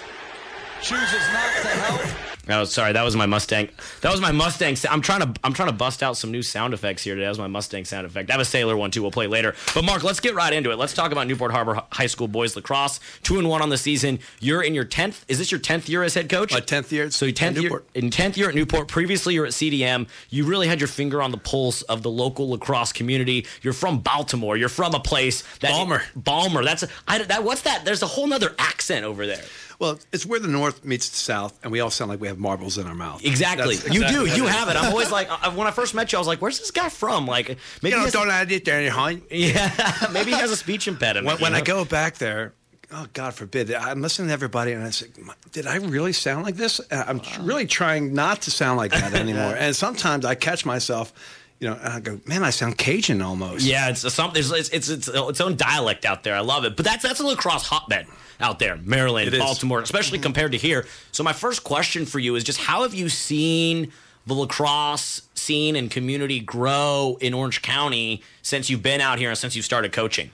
[0.81, 2.01] Chooses not to help.
[2.49, 3.69] Oh, sorry, that was my Mustang.
[4.01, 4.75] That was my Mustang.
[4.75, 7.25] sa- I'm trying to I'm trying to bust out some new sound effects here today.
[7.25, 8.29] That was my Mustang sound effect.
[8.31, 9.03] I have a Sailor one too.
[9.03, 9.53] We'll play later.
[9.75, 10.77] But Mark, let's get right into it.
[10.79, 12.99] Let's talk about Newport Harbor High School boys lacrosse.
[13.21, 14.19] Two and one on the season.
[14.39, 15.23] You're in your tenth.
[15.27, 16.51] Is this your tenth year as head coach?
[16.51, 17.85] My 10th year So tenth year Newport.
[17.93, 18.87] in tenth year at Newport.
[18.87, 20.07] Previously, you're at CDM.
[20.31, 23.45] You really had your finger on the pulse of the local lacrosse community.
[23.61, 24.57] You're from Baltimore.
[24.57, 26.01] You're from a place that Balmer.
[26.15, 26.63] Balmer.
[26.65, 27.43] That's a, I, that.
[27.43, 27.85] What's that?
[27.85, 29.43] There's a whole nother accent over there.
[29.81, 32.37] Well, it's where the North meets the South, and we all sound like we have
[32.37, 33.25] marbles in our mouth.
[33.25, 33.77] Exactly.
[33.77, 34.35] That's You exactly do.
[34.35, 34.75] You have it.
[34.75, 36.87] I'm always like, I, when I first met you, I was like, "Where's this guy
[36.87, 40.51] from?" Like, maybe You he know, has, don't add it there, yeah, maybe he has
[40.51, 41.41] a speech impediment.
[41.41, 42.53] When, when I go back there,
[42.91, 45.07] oh God forbid, I'm listening to everybody, and I say,
[45.51, 46.79] did I really sound like this?
[46.91, 49.55] I'm tr- really trying not to sound like that anymore.
[49.57, 51.11] And sometimes I catch myself,
[51.61, 53.63] you know, and I go, man, I sound Cajun almost.
[53.63, 56.35] yeah, it's a, some, there's, it's, it's it's its own dialect out there.
[56.35, 56.75] I love it.
[56.75, 58.07] But that's that's a lacrosse hotbed
[58.39, 59.39] out there, Maryland, It is.
[59.39, 60.23] Baltimore, especially mm-hmm.
[60.23, 60.87] compared to here.
[61.11, 63.91] So my first question for you is just how have you seen
[64.25, 69.37] the lacrosse scene and community grow in Orange County since you've been out here and
[69.37, 70.31] since you started coaching?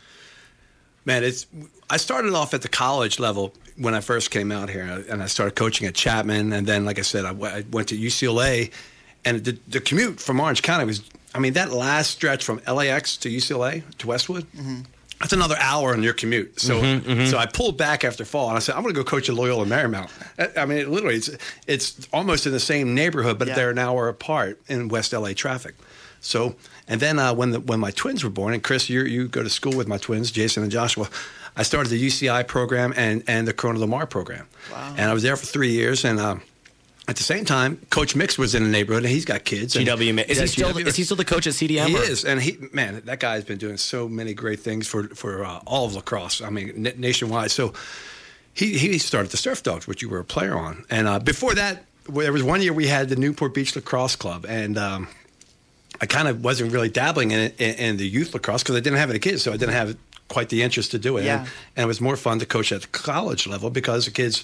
[1.04, 1.46] Man, it's.
[1.90, 5.28] I started off at the college level when I first came out here, and I
[5.28, 8.72] started coaching at Chapman, and then, like I said, I, w- I went to UCLA,
[9.24, 11.02] and the, the commute from Orange County was.
[11.38, 14.48] I mean, that last stretch from LAX to UCLA to Westwood.
[15.20, 16.60] That's another hour on your commute.
[16.60, 16.80] So,
[17.26, 19.36] so I pulled back after fall, and I said, "I'm going to go coach at
[19.36, 21.30] Loyola Marymount." I- I mean, it literally, it's
[21.66, 23.56] it's almost in the same neighborhood, but Yeah.
[23.56, 25.76] they're an hour apart in West LA traffic.
[26.22, 26.56] So,
[26.88, 29.42] and then uh, when the, when my twins were born, and Chris, you you go
[29.44, 31.08] to school with my twins, Jason and Joshua.
[31.56, 34.94] I started the UCI program and and the Corona Del Mar program, Wow.
[34.98, 36.06] and I was there for three years.
[36.06, 36.42] And um,
[37.08, 39.76] at the same time, Coach Mix was in the neighborhood, and he's got kids.
[39.76, 40.88] GW, Ma- is Yeah, he still GW.
[40.88, 41.88] is he still the coach at CDM?
[41.88, 44.88] He or- is, and he man, that guy has been doing so many great things
[44.88, 46.42] for for uh, all of lacrosse.
[46.42, 47.52] I mean, na- nationwide.
[47.52, 47.74] So
[48.54, 51.54] he he started the Surf Dogs, which you were a player on, and uh, before
[51.56, 55.08] that, there was one year we had the Newport Beach Lacrosse Club, and um,
[56.02, 59.00] I kind of wasn't really dabbling in in, in the youth lacrosse because I didn't
[59.00, 59.96] have any kids, so I didn't have
[60.28, 61.24] quite the interest to do it.
[61.24, 61.40] Yeah.
[61.40, 64.44] And, and it was more fun to coach at the college level because the kids.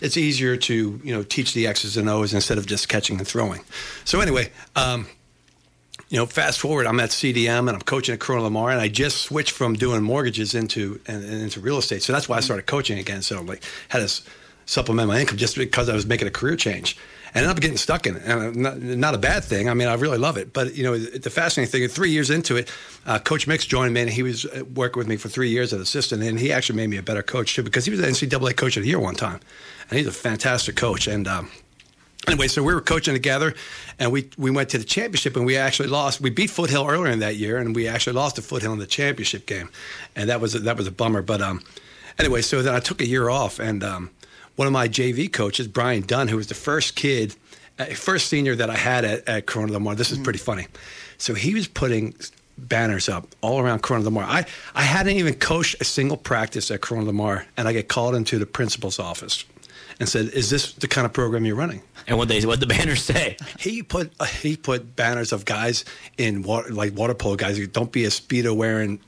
[0.00, 3.26] It's easier to you know teach the X's and O's instead of just catching and
[3.26, 3.62] throwing.
[4.04, 5.06] So anyway, um,
[6.08, 8.80] you know, fast forward, I'm at CDM and I'm coaching at Corona Del Mar, and
[8.80, 12.02] I just switched from doing mortgages into and, and into real estate.
[12.02, 13.22] So that's why I started coaching again.
[13.22, 14.22] So like had to
[14.66, 16.96] supplement my income just because I was making a career change.
[17.32, 19.68] And I ended up getting stuck in it, and not, not a bad thing.
[19.68, 20.52] I mean, I really love it.
[20.52, 22.70] But you know, the fascinating thing, three years into it,
[23.06, 25.72] uh, Coach Mix joined me, and he was uh, working with me for three years
[25.72, 28.00] as an assistant, and he actually made me a better coach too because he was
[28.00, 29.40] the NCAA Coach of the Year one time,
[29.88, 31.06] and he's a fantastic coach.
[31.06, 31.50] And um,
[32.26, 33.54] Anyway, so we were coaching together,
[33.98, 36.20] and we we went to the championship, and we actually lost.
[36.20, 38.86] We beat Foothill earlier in that year, and we actually lost to Foothill in the
[38.86, 39.70] championship game,
[40.14, 41.22] and that was a, that was a bummer.
[41.22, 41.62] But um,
[42.18, 44.10] anyway, so then I took a year off, and um,
[44.60, 47.34] one of my JV coaches, Brian Dunn, who was the first kid,
[47.78, 49.94] uh, first senior that I had at, at Corona Del Mar.
[49.94, 50.66] This is pretty funny.
[51.16, 52.14] So he was putting
[52.58, 54.24] banners up all around Corona Del Mar.
[54.24, 54.44] I,
[54.74, 58.14] I hadn't even coached a single practice at Corona Del Mar, and I get called
[58.14, 59.46] into the principal's office
[59.98, 62.66] and said, "Is this the kind of program you're running?" And what they what the
[62.76, 63.38] banners say?
[63.58, 65.86] He put uh, he put banners of guys
[66.18, 67.66] in water like water polo guys.
[67.68, 69.00] Don't be a speedo wearing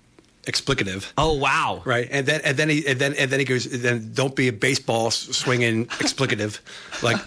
[0.44, 1.12] explicative.
[1.16, 1.82] Oh wow!
[1.84, 3.64] Right, and then and then he and then and then he goes.
[3.64, 6.60] Then don't be a baseball swinging explicative,
[7.02, 7.20] like.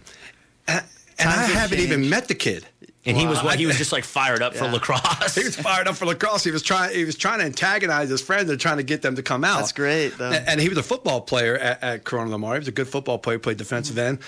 [0.68, 0.84] And,
[1.18, 2.66] and I have haven't even met the kid.
[3.06, 3.60] And he was what?
[3.60, 5.36] He was just like fired up for lacrosse.
[5.36, 6.44] He was fired up for lacrosse.
[6.44, 6.96] He was trying.
[6.96, 9.58] He was trying to antagonize his friends and trying to get them to come out.
[9.58, 10.32] That's great, though.
[10.32, 12.56] And, and he was a football player at, at Corona Del Mar.
[12.56, 13.38] He was a good football player.
[13.38, 14.20] Played defensive end,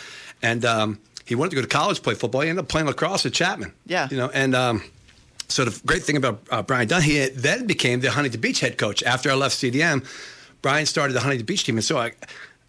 [0.43, 2.41] and um, he wanted to go to college, play football.
[2.41, 3.73] He ended up playing lacrosse at Chapman.
[3.85, 4.07] Yeah.
[4.11, 4.83] you know, and um,
[5.47, 8.77] so the great thing about uh, Brian Dunn, he then became the Huntington Beach head
[8.77, 10.05] coach after I left CDM.
[10.61, 12.11] Brian started the Huntington Beach team, and so I,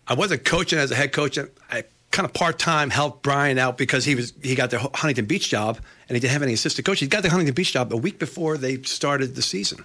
[0.06, 1.38] I wasn't coaching as a head coach.
[1.70, 5.26] I kind of part time helped Brian out because he was he got the Huntington
[5.26, 7.00] Beach job, and he didn't have any assistant coach.
[7.00, 9.84] He got the Huntington Beach job a week before they started the season.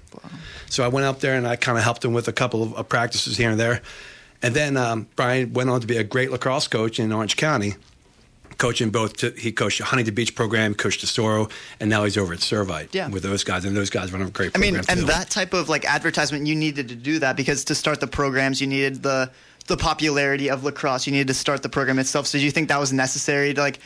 [0.69, 2.89] So I went out there and I kind of helped him with a couple of
[2.89, 3.81] practices here and there,
[4.43, 7.75] and then um, Brian went on to be a great lacrosse coach in Orange County
[8.57, 9.17] coaching both.
[9.17, 12.89] To, he coached the Huntington Beach program, coached Tesoro, and now he's over at Servite
[12.93, 13.09] Yeah.
[13.09, 13.65] with those guys.
[13.65, 14.75] And those guys run a great program.
[14.75, 15.05] I mean, and too.
[15.07, 18.61] that type of like advertisement, you needed to do that because to start the programs,
[18.61, 19.31] you needed the
[19.67, 21.07] the popularity of lacrosse.
[21.07, 22.27] You needed to start the program itself.
[22.27, 23.79] So do you think that was necessary to like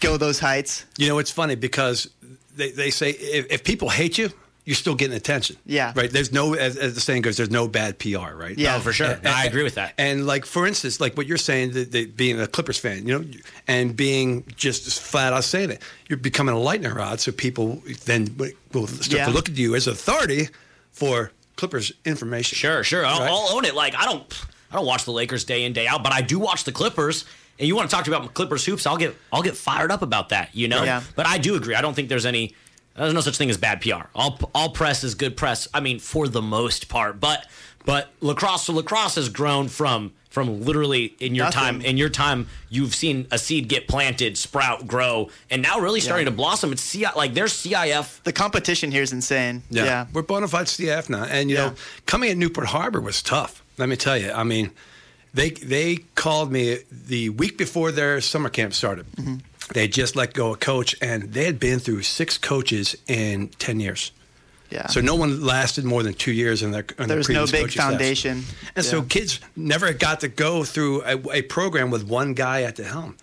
[0.00, 0.84] go those heights?
[0.96, 2.08] You know, it's funny because
[2.56, 4.30] they, they say if, if people hate you,
[4.64, 5.56] you're still getting attention.
[5.66, 5.92] Yeah.
[5.94, 6.10] Right.
[6.10, 8.34] There's no, as, as the saying goes, there's no bad PR.
[8.34, 8.56] Right.
[8.56, 8.76] Yeah.
[8.76, 9.08] Oh, for sure.
[9.10, 9.92] And- I agree with that.
[9.98, 13.18] And like for instance, like what you're saying, the, the, being a Clippers fan, you
[13.18, 13.24] know,
[13.68, 17.20] and being just flat out saying it, you're becoming a lightning rod.
[17.20, 18.34] So people then
[18.72, 19.26] will start Yeah.
[19.26, 20.48] to look at you as authority
[20.92, 22.56] for Clippers information.
[22.56, 23.04] Sure, sure.
[23.04, 23.30] I'll, Right?
[23.30, 23.74] I'll own it.
[23.74, 24.24] Like I don't,
[24.72, 27.24] I don't watch the Lakers day in day out, but I do watch the Clippers.
[27.56, 28.84] And you want to talk to me about Clippers hoops?
[28.84, 30.52] I'll get, I'll get fired up about that.
[30.56, 30.82] You know.
[30.82, 31.02] Yeah.
[31.14, 31.76] But I do agree.
[31.76, 32.54] I don't think there's any.
[32.96, 34.06] There's no such thing as bad PR.
[34.14, 35.66] All, all press is good press.
[35.74, 37.18] I mean, for the most part.
[37.20, 37.46] But,
[37.84, 41.60] but lacrosse, so lacrosse has grown from from literally in your Nothing.
[41.60, 46.00] time in your time you've seen a seed get planted, sprout, grow, and now really
[46.00, 46.30] starting Yeah.
[46.32, 46.72] to blossom.
[46.72, 49.62] It's CI, like there's CIF The competition here is insane.
[49.70, 49.84] Yeah.
[49.84, 50.06] Yeah.
[50.12, 51.22] We're bona fide CF now.
[51.22, 51.66] And, you Yeah.
[51.68, 51.74] know,
[52.06, 53.62] coming at Newport Harbor was tough.
[53.78, 54.32] Let me tell you.
[54.32, 54.72] I mean,
[55.32, 59.06] they they called me the week before their summer camp started.
[59.12, 59.36] Mm-hmm.
[59.72, 63.48] They had just let go a coach, and they had been through six coaches in
[63.58, 64.12] 10 years.
[64.70, 64.86] Yeah.
[64.88, 66.84] So no one lasted more than two years in their.
[66.98, 68.42] In There was their no big foundation.
[68.74, 72.76] and so kids never got to go through a, a program with one guy at
[72.76, 73.16] the helm.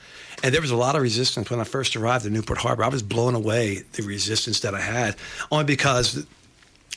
[0.43, 2.83] And there was a lot of resistance when I first arrived at Newport Harbor.
[2.83, 5.15] I was blown away the resistance that I had,
[5.51, 6.25] only because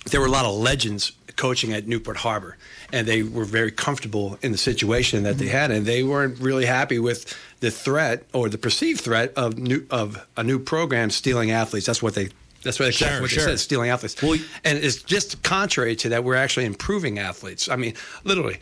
[0.06, 2.56] there were a lot of legends coaching at Newport Harbor,
[2.92, 6.66] and they were very comfortable in the situation that they had, and they weren't really
[6.66, 11.50] happy with the threat or the perceived threat of new of a new program stealing
[11.50, 11.86] athletes.
[11.86, 12.28] That's what they.
[12.62, 13.44] That's what, they- Sure, that's what sure.
[13.44, 14.22] they said, stealing athletes.
[14.22, 16.24] Well, and it's just contrary to that.
[16.24, 17.68] We're actually improving athletes.
[17.68, 17.94] I mean,
[18.24, 18.58] literally,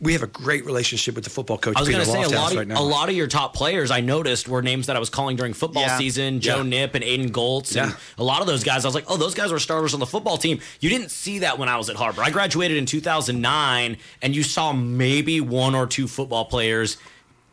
[0.00, 1.76] we have a great relationship with the football coach.
[1.76, 3.90] I was going to say a lot of right a lot of your top players
[3.90, 5.98] I noticed were names that I was calling during football Yeah.
[5.98, 6.40] season.
[6.40, 6.62] Joe Yeah.
[6.62, 8.84] Nip and Aiden Goltz and a lot of those guys.
[8.84, 10.60] I was like, oh, those guys were starters on the football team.
[10.80, 12.22] You didn't see that when I was at Harbor.
[12.22, 16.96] I graduated in 2009, and you saw maybe one or two football players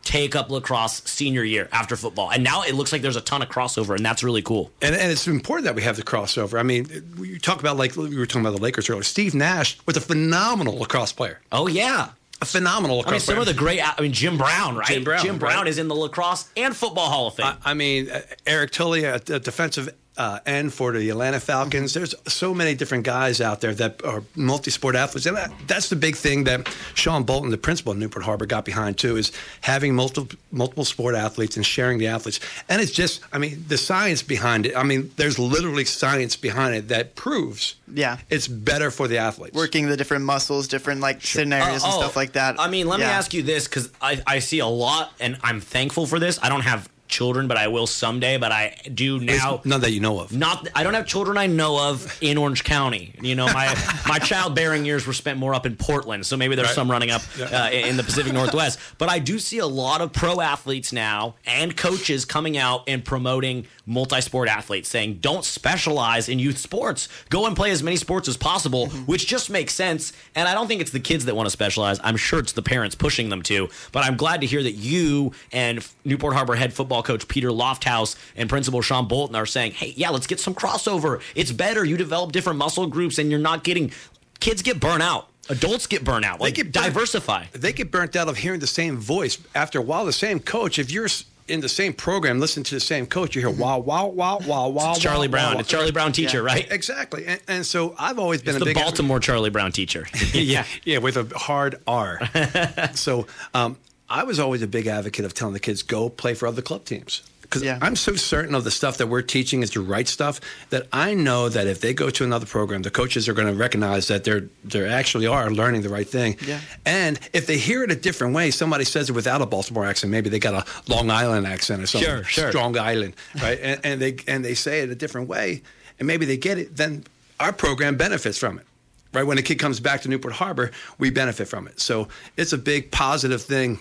[0.04, 3.42] take up lacrosse senior year after football, and now it looks like there's a ton
[3.42, 4.72] of crossover, and that's really cool.
[4.82, 6.60] And, and it's important that we have the crossover.
[6.60, 6.86] I mean,
[7.20, 9.02] you talk about like we were talking about the Lakers earlier.
[9.02, 11.42] Steve Nash was a phenomenal lacrosse player.
[11.52, 12.10] Oh yeah.
[12.42, 13.42] A phenomenal lacrosse I mean, some player.
[13.42, 13.82] of the great.
[13.82, 14.88] I mean, Jim Brown, right?
[14.88, 15.68] Jim Brown, Jim Brown right.
[15.68, 17.46] is in the lacrosse and football Hall of Fame.
[17.64, 21.94] I, I mean, uh, Eric Tully, a, a defensive uh, end for the Atlanta Falcons.
[21.94, 25.96] There's so many different guys out there that are multi-sport athletes, and that, that's the
[25.96, 29.94] big thing that Sean Bolton, the principal of Newport Harbor, got behind too, is having
[29.96, 32.40] multiple multiple sport athletes and sharing the athletes.
[32.70, 34.76] And it's just, I mean, the science behind it.
[34.78, 38.18] I mean, there's literally science behind it that proves, Yeah.
[38.30, 39.56] it's better for the athletes.
[39.56, 42.58] Working the different muscles, different like scenarios and Oh, stuff like that.
[42.60, 45.60] I mean, let me ask you this because I, I see a lot, and I'm
[45.60, 46.40] thankful for this.
[46.42, 48.38] I don't have children, but I will someday.
[48.38, 49.62] But I do now.
[49.66, 50.32] None that you know of.
[50.32, 53.14] Not, I don't have children I know of in Orange County.
[53.22, 53.74] You know, my
[54.08, 56.76] my childbearing years were spent more up in Portland, so maybe there's Right.
[56.76, 58.80] some running up uh, in the Pacific Northwest.
[58.98, 63.04] But I do see a lot of pro athletes now and coaches coming out and
[63.06, 68.28] promoting multi-sport athletes, saying don't specialize in youth sports, go and play as many sports
[68.28, 70.12] as possible, which just makes sense.
[70.36, 72.00] And I don't think it's the kids that want to specialize.
[72.04, 73.70] I'm sure it's the parents pushing them to.
[73.92, 78.16] But I'm glad to hear that you and Newport Harbor head football coach Peter Lofthouse
[78.36, 81.22] and principal Sean Bolton are saying, hey, yeah, let's get some crossover.
[81.36, 81.84] It's better.
[81.86, 83.92] You develop different muscle groups and you're not getting
[84.40, 85.28] kids get burnt out.
[85.50, 86.42] Adults get burnt out.
[86.42, 87.46] Like get burnt- diversify.
[87.54, 90.06] They get burnt out of hearing the same voice after a while.
[90.06, 90.80] The same coach.
[90.80, 91.08] If you're
[91.48, 94.68] in the same program, listen to the same coach, you hear wow, wow, wow, wow,
[94.70, 94.92] wow.
[94.94, 95.54] It's Charlie wow, Brown.
[95.54, 96.44] wow, It's Charlie Brown teacher, Yeah.
[96.54, 96.72] right?
[96.72, 100.08] Exactly, and, and so I've always been It's a the big Baltimore Charlie Brown teacher.
[100.34, 102.20] yeah, yeah, with a hard R.
[102.96, 103.78] so um,
[104.10, 106.86] I was always a big advocate of telling the kids go play for other club
[106.86, 107.80] teams because Yeah.
[107.82, 111.14] I'm so certain of the stuff that we're teaching is the right stuff that I
[111.14, 114.24] know that if they go to another program, the coaches are going to recognize that
[114.24, 116.38] they're they actually are learning the right thing.
[116.46, 116.60] Yeah.
[116.86, 120.12] And if they hear it a different way, somebody says it without a Baltimore accent,
[120.12, 122.08] maybe they got a Long Island accent or something.
[122.10, 122.50] Sure, sure.
[122.52, 123.60] Strong Island, right?
[123.62, 125.62] and, and they and they say it a different way,
[126.00, 126.76] and maybe they get it.
[126.76, 127.04] Then
[127.40, 128.66] our program benefits from it
[129.14, 129.24] right?
[129.24, 131.80] When a kid comes back to Newport Harbor, we benefit from it.
[131.80, 133.80] So it's a big positive thing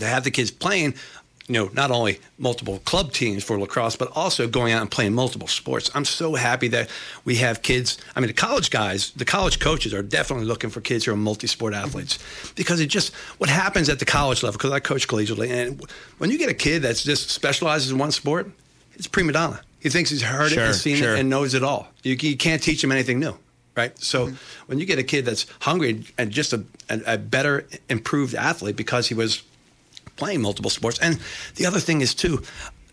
[0.00, 0.94] to have the kids playing,
[1.48, 5.14] you know, not only multiple club teams for lacrosse, but also going out and playing
[5.14, 5.90] multiple sports.
[5.94, 6.90] I'm so happy that
[7.24, 7.98] we have kids.
[8.14, 11.16] I mean, the college guys, the college coaches are definitely looking for kids who are
[11.16, 12.18] multi-sport athletes
[12.54, 14.58] because it just what happens at the college level.
[14.58, 15.80] Because I coach collegiately, and
[16.18, 18.50] when you get a kid that's just specializes in one sport,
[18.94, 19.60] it's prima donna.
[19.78, 21.14] He thinks he's heard it and seen sure.
[21.14, 21.86] it and knows it all.
[22.02, 23.36] You, you can't teach him anything new
[23.76, 23.96] right?
[23.98, 24.36] So mm-hmm.
[24.66, 28.74] when you get a kid that's hungry and just a, a, a better improved athlete
[28.74, 29.42] because he was
[30.16, 31.18] playing multiple sports, and
[31.56, 32.42] the other thing is too.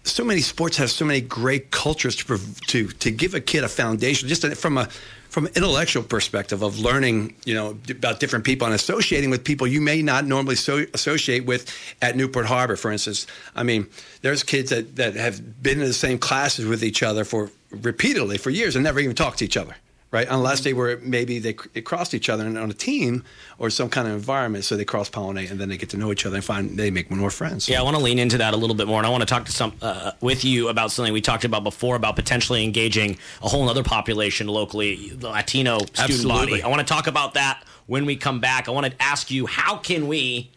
[0.06, 3.70] So many sports have so many great cultures to to to give a kid a
[3.70, 4.90] foundation, just from a
[5.34, 9.66] from an intellectual perspective of learning, you know, about different people and associating with people
[9.66, 13.26] you may not normally so associate with at Newport Harbor, for instance.
[13.56, 13.88] I mean,
[14.22, 18.38] there's kids that, that have been in the same classes with each other for repeatedly
[18.38, 19.76] for years and never even talked to each other
[20.14, 20.28] right?
[20.30, 23.26] Unless they were maybe they, crossed each other and on a team
[23.58, 26.12] or some kind of environment, so they cross pollinate and then they get to know
[26.12, 27.68] each other and find they make more friends.
[27.68, 29.26] Yeah, I want to lean into that a little bit more, and I want to
[29.26, 33.18] talk to some uh, with you about something we talked about before about potentially engaging
[33.42, 36.52] a whole other population locally, the Latino student Absolutely.
[36.52, 36.64] body.
[36.64, 38.70] I want to talk about that when we come back.
[38.70, 40.52] I want to ask you how can we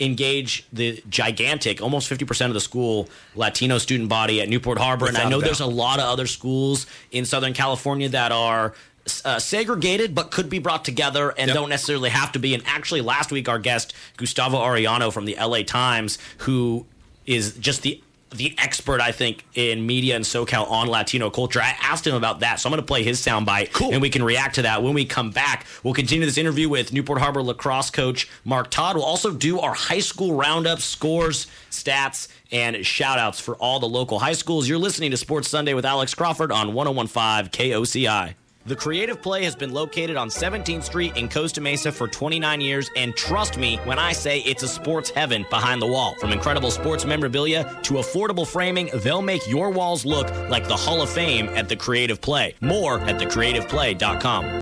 [0.00, 5.06] engage the gigantic, almost 50% of the school Latino student body at Newport Harbor.
[5.06, 8.74] and I Without know there's a lot of other schools in Southern California that are
[9.24, 11.54] uh, segregated but could be brought together and Yep.
[11.54, 12.54] don't necessarily have to be.
[12.54, 16.86] And actually, last week, our guest, Gustavo Arellano from the LA Times, who
[17.26, 21.60] is just the the expert, I think, in media and SoCal on Latino culture.
[21.60, 23.92] I asked him about that, so I'm going to play his soundbite, Cool.
[23.92, 25.66] and we can react to that when we come back.
[25.82, 28.96] We'll continue this interview with Newport Harbor lacrosse coach Mark Todd.
[28.96, 33.88] We'll also do our high school roundup scores, stats, and shout outs for all the
[33.88, 34.68] local high schools.
[34.68, 38.34] You're listening to Sports Sunday with Alex Crawford on 1015 KOCI.
[38.70, 42.88] The Creative Play has been located on 17th Street in Costa Mesa for 29 years,
[42.96, 46.14] and trust me when I say it's a sports heaven behind the wall.
[46.20, 51.02] From incredible sports memorabilia to affordable framing, they'll make your walls look like the Hall
[51.02, 52.54] of Fame at The Creative Play.
[52.60, 54.60] More at thecreativeplay.com.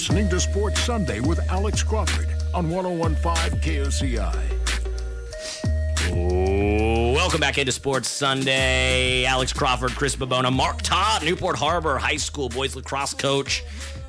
[0.00, 4.34] listening to Sports Sunday with Alex Crawford on 1015 KOCI.
[7.14, 9.26] Welcome back into Sports Sunday.
[9.26, 13.62] Alex Crawford, Chris Babona, Mark Todd, Newport Harbor High School boys lacrosse coach.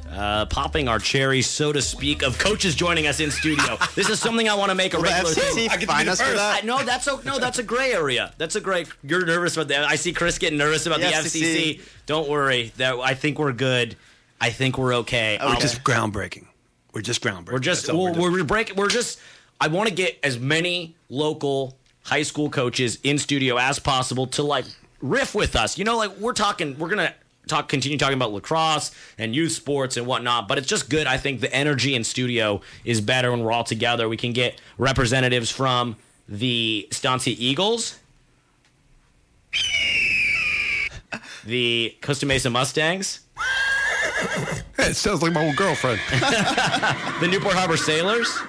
[0.10, 3.77] Uh, popping our cherry, so to speak, of coaches joining us in studio.
[3.95, 5.67] this is something I want to make a Will the regular thing.
[5.67, 6.41] FCC I get to fine be the us for first.
[6.41, 8.34] I, no, that's a, no, that's a gray area.
[8.38, 8.86] That's a gray.
[9.04, 9.84] You're nervous about that.
[9.84, 11.41] I see Chris getting nervous about the, The FCC.
[11.41, 11.82] FCC.
[12.06, 12.71] Don't worry.
[12.77, 13.97] That I think we're good.
[14.41, 15.38] I think we're okay.
[15.38, 16.47] I'll- We're just groundbreaking.
[16.93, 17.51] We're just groundbreaking.
[17.54, 18.75] we're just we're, we're we're, breaking.
[18.75, 19.19] We're just.
[19.62, 24.43] I want to get as many local high school coaches in studio as possible to
[24.43, 24.65] like
[25.01, 25.77] riff with us.
[25.77, 26.77] You know, like we're talking.
[26.77, 27.13] We're gonna
[27.47, 27.69] talk.
[27.69, 30.47] Continue talking about lacrosse and youth sports and whatnot.
[30.49, 31.08] But it's just good.
[31.08, 34.10] I think the energy in studio is better when we're all together.
[34.10, 35.95] We can get representatives from
[36.27, 37.99] the Estancia Eagles.
[41.45, 43.19] The Costa Mesa Mustangs,
[44.79, 45.99] it sounds like my old girlfriend.
[46.10, 48.39] the Newport Harbor Sailors.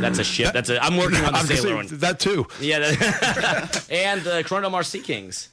[0.00, 0.52] That's a ship.
[0.52, 0.82] That's a.
[0.82, 1.86] I'm working on the I'm sailor saying one.
[2.00, 2.46] that too.
[2.60, 5.48] Yeah, that, and the Corona Mar Sea Kings.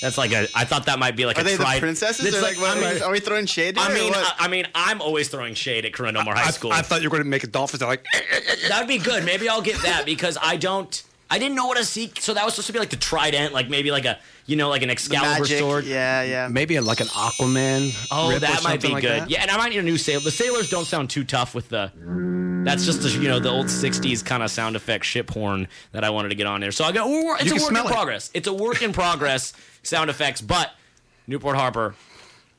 [0.00, 0.48] That's like a.
[0.54, 2.34] I thought that might be like Are a they the princesses?
[2.34, 3.76] Or like- like, what, I mean, are we throwing shade?
[3.76, 6.50] Here I mean, I, I, mean, I'm always throwing shade at Corona Mar High I,
[6.50, 6.72] School.
[6.72, 7.80] I thought you were going to make a Dolphins.
[7.80, 8.04] They're like,
[8.68, 9.24] That'd be good.
[9.24, 11.02] Maybe I'll get that because I don't.
[11.32, 12.10] I didn't know what a sea.
[12.18, 14.68] So that was supposed to be like the trident, like maybe like a you know
[14.68, 15.58] like an Excalibur magic.
[15.58, 15.84] sword.
[15.84, 16.48] Yeah, yeah.
[16.48, 17.94] maybe a, like an Aquaman.
[18.10, 19.20] Oh, rip or that might be something like good.
[19.22, 19.30] that.
[19.30, 20.20] Yeah, and I might need a new sailor.
[20.20, 21.92] The sailors don't sound too tough with the.
[22.64, 26.04] That's just the you know the old '60s kind of sound effect ship horn that
[26.04, 26.72] I wanted to get on there.
[26.72, 27.06] So I go.
[27.36, 27.86] It's You a work in it.
[27.86, 28.30] progress.
[28.34, 29.52] It's a work in progress
[29.82, 30.72] sound effects, but
[31.26, 31.94] Newport Harbor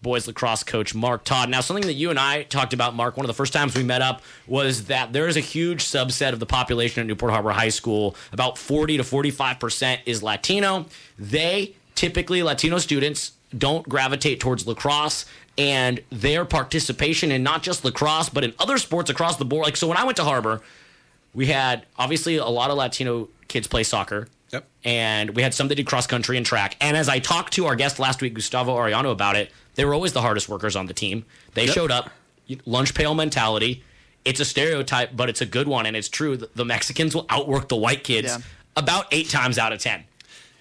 [0.02, 1.50] boys lacrosse coach Mark Todd.
[1.50, 3.84] Now, something that you and I talked about, Mark, one of the first times we
[3.84, 7.52] met up was that there is a huge subset of the population at Newport Harbor
[7.52, 10.86] High School, about 40 to 45% is Latino.
[11.20, 15.26] They typically, Latino students, don't gravitate towards lacrosse
[15.58, 19.66] and their participation in not just lacrosse, but in other sports across the board.
[19.66, 20.62] Like, so when I went to Harbor,
[21.34, 24.28] we had obviously a lot of Latino kids play soccer.
[24.52, 24.68] Yep.
[24.84, 26.76] And we had some that did cross country and track.
[26.82, 29.52] And as I talked to our guest last week, Gustavo Arellano, about it,
[29.82, 31.26] they were always the hardest workers on the team.
[31.56, 31.74] They Yep.
[31.74, 32.12] showed up,
[32.68, 33.84] lunch pail mentality.
[34.24, 35.88] It's a stereotype, but it's a good one.
[35.88, 36.38] And it's true.
[36.38, 38.38] The- Mexicans will outwork the white kids Yeah.
[38.76, 40.04] about eight times out of 10.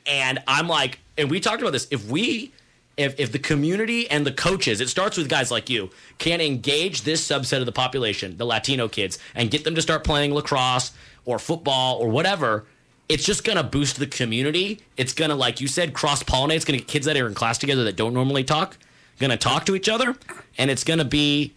[0.07, 1.87] And I'm like, and we talked about this.
[1.91, 2.53] If we,
[2.97, 7.03] if, if the community and the coaches, it starts with guys like you, can engage
[7.03, 10.93] this subset of the population, the Latino kids, and get them to start playing lacrosse
[11.27, 12.65] or football or whatever,
[13.11, 14.81] it's just gonna boost the community.
[14.97, 16.55] It's gonna, like you said, cross pollinate.
[16.57, 18.79] It's gonna get kids that are in class together that don't normally talk,
[19.21, 20.17] gonna talk to each other,
[20.59, 21.55] and it's gonna be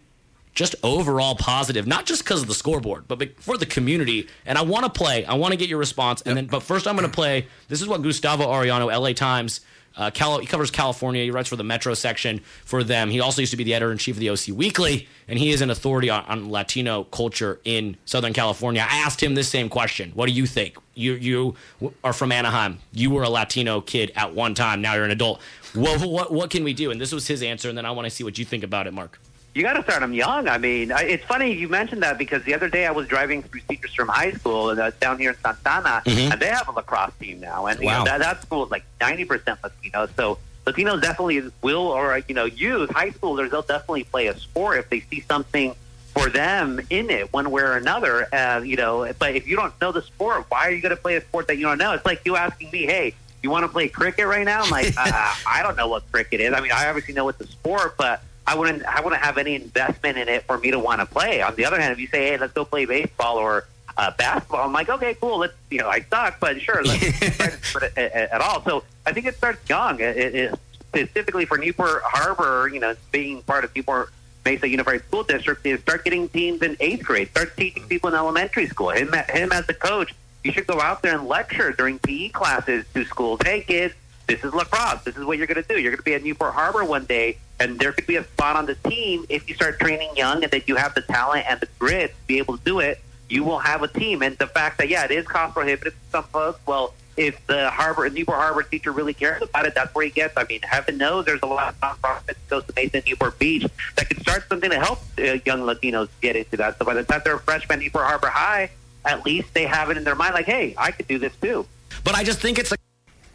[0.54, 4.28] just overall positive, not just because of the scoreboard, but for the community.
[4.46, 5.26] And I want to play.
[5.26, 6.22] I want to get your response.
[6.22, 7.48] And then, but first, I'm going to play.
[7.70, 9.62] This is what Gustavo Arellano, LA Times.
[9.96, 11.24] Uh, Cal- he covers California.
[11.24, 13.10] He writes for the Metro section for them.
[13.10, 15.52] He also used to be the editor in chief of the OC Weekly, and he
[15.52, 18.82] is an authority on, on Latino culture in Southern California.
[18.82, 20.78] I asked him this same question: What do you think?
[20.96, 21.56] You you
[22.04, 22.80] are from Anaheim.
[22.92, 24.82] You were a Latino kid at one time.
[24.82, 25.42] Now you're an adult.
[25.76, 26.92] Well, what what can we do?
[26.92, 27.70] And this was his answer.
[27.70, 29.20] And then I want to see what you think about it, Mark.
[29.56, 30.48] You got to start them young.
[30.48, 33.44] I mean, I, it's funny you mentioned that because the other day I was driving
[33.44, 36.72] through Segerstrom High School and, uh, down here in Santa Ana, and they have a
[36.72, 38.00] lacrosse team now, and Wow.
[38.00, 40.08] know, that, that school is like ninety percent Latino.
[40.16, 44.80] So Latinos definitely will, or you know, youth, high schoolers, they'll definitely play a sport
[44.80, 45.76] if they see something
[46.14, 48.28] for them in it, one way or another.
[48.34, 51.02] Uh, you know, but if you don't know the sport, why are you going to
[51.02, 51.94] play a sport that you don't know?
[51.94, 53.16] It's like you asking me, hey.
[53.42, 54.62] You want to play cricket right now?
[54.64, 56.54] I'm like, uh, I don't know what cricket is.
[56.54, 59.56] I mean, I obviously know it's a sport, but I wouldn't I wouldn't have any
[59.56, 61.42] investment in it for me to want to play.
[61.42, 63.66] On the other hand, if you say, "Hey, let's go play baseball or
[63.98, 65.40] uh, basketball," I'm like, "Okay, cool.
[65.40, 68.64] Let's you know, I suck, but sure, let's try to put it at, at all."
[68.64, 70.00] So I think it starts young.
[70.00, 70.60] It, it, it,
[70.90, 74.12] specifically for Newport Harbor, you know, being part of Newport
[74.46, 77.30] Mesa Unified School District, is start getting teams in eighth grade.
[77.30, 78.90] Start teaching people in elementary school.
[78.90, 80.14] Him, him as the coach,
[80.44, 83.40] you should go out there and lecture during PE classes to schools.
[83.44, 83.94] Hey, kids,
[84.28, 85.04] this is lacrosse.
[85.04, 85.80] This is what you're going to do.
[85.80, 88.56] You're going to be at Newport Harbor one day, and there could be a spot
[88.56, 91.60] on the team if you start training young and that you have the talent and
[91.60, 93.02] the grit to be able to do it.
[93.30, 96.00] You will have a team, and the fact that yeah, it is cost prohibitive to
[96.12, 96.60] some folks.
[96.68, 100.36] Well, if the Harbor Newport Harbor teacher really cares about it, that's where he gets.
[100.38, 104.08] I mean, heaven knows there's a lot of nonprofits goes to Mason Newport Beach that
[104.08, 106.78] could start something to help uh, young Latinos get into that.
[106.80, 108.72] So by the time they're a freshman Newport Harbor High,
[109.06, 111.66] at least they have it in their mind, like, hey, I could do this too.
[112.04, 112.80] But I just think it's like.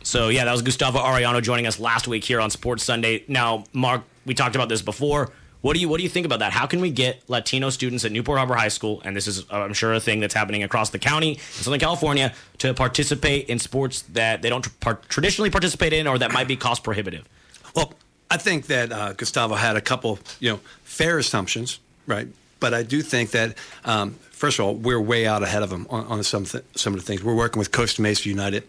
[0.02, 3.24] So yeah, that was Gustavo Arellano joining us last week here on Sports Sunday.
[3.28, 5.30] Now, Mark, we talked about this before.
[5.60, 6.52] What do you what do you think about that?
[6.52, 9.56] How can we get Latino students at Newport Harbor High School, and this is uh,
[9.56, 13.58] I'm sure a thing that's happening across the county in Southern California, to participate in
[13.58, 14.66] sports that they don't
[15.08, 17.28] traditionally participate in, or that might be cost prohibitive?
[17.74, 17.92] Well,
[18.30, 22.28] I think that uh, Gustavo had a couple, you know, fair assumptions, right?
[22.60, 25.86] But I do think that, um, first of all, we're way out ahead of them
[25.90, 27.22] on, on some th- some of the things.
[27.22, 28.64] We're working with Costa Mesa United,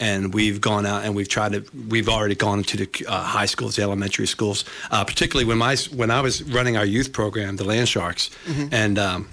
[0.00, 1.64] and we've gone out and we've tried to.
[1.88, 5.76] We've already gone into the uh, high schools, the elementary schools, uh, particularly when my
[5.94, 8.30] when I was running our youth program, the Land Sharks,
[8.72, 8.98] and.
[8.98, 9.28] Um,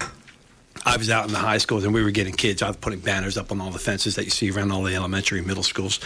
[0.86, 2.62] I was out in the high schools and we were getting kids.
[2.62, 4.94] I was putting banners up on all the fences that you see around all the
[4.94, 5.98] elementary and middle schools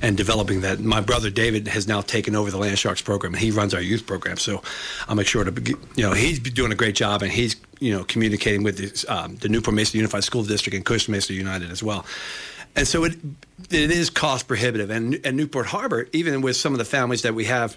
[0.00, 0.78] and developing that.
[0.78, 3.82] My brother David has now taken over the Land Sharks program and he runs our
[3.82, 4.38] youth program.
[4.38, 4.62] So
[5.08, 7.92] I'll make sure to, be- you know, he's doing a great job and he's, you
[7.92, 11.70] know, communicating with this, um, the Newport Mesa Unified School District and Costa Mesa United
[11.70, 12.06] as well.
[12.76, 13.16] And so it,
[13.70, 14.90] it is cost prohibitive.
[14.90, 17.76] And, and Newport Harbor, even with some of the families that we have,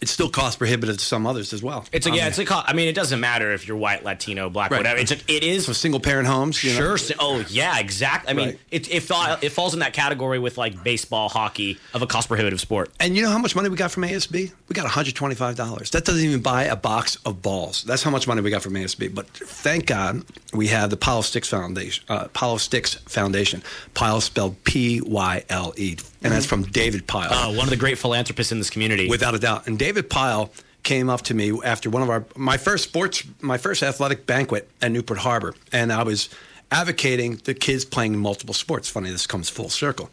[0.00, 1.84] it's still cost prohibitive to some others as well.
[1.92, 2.68] It's a, yeah, mean, it's a cost.
[2.68, 4.78] I mean, it doesn't matter if you're white, Latino, black, Right.
[4.78, 4.98] whatever.
[5.00, 6.62] It's a, it is so single parent homes.
[6.62, 6.96] You know?
[6.96, 7.16] Sure.
[7.18, 8.30] Oh, yeah, exactly.
[8.30, 8.58] I mean, Right.
[8.70, 12.28] it, it, fall, it falls in that category with like baseball, hockey of a cost
[12.28, 12.90] prohibitive sport.
[13.00, 14.52] And you know how much money we got from ASB?
[14.68, 15.90] We got $125.
[15.90, 17.82] That doesn't even buy a box of balls.
[17.84, 19.14] That's how much money we got from ASB.
[19.14, 22.04] But thank God we have the Pyle Sticks Foundation.
[22.08, 23.62] Uh, Pyle Sticks Foundation.
[23.94, 27.32] Pyle spelled P Y L E, and that's from David Pyle.
[27.32, 29.08] Uh, one of the great philanthropists in this community.
[29.08, 29.66] Without a doubt.
[29.66, 30.50] And David Pyle
[30.82, 34.70] came up to me after one of our my first sports my first athletic banquet
[34.80, 36.28] at Newport Harbor, and I was
[36.70, 38.88] advocating the kids playing multiple sports.
[38.88, 40.10] Funny, this comes full circle.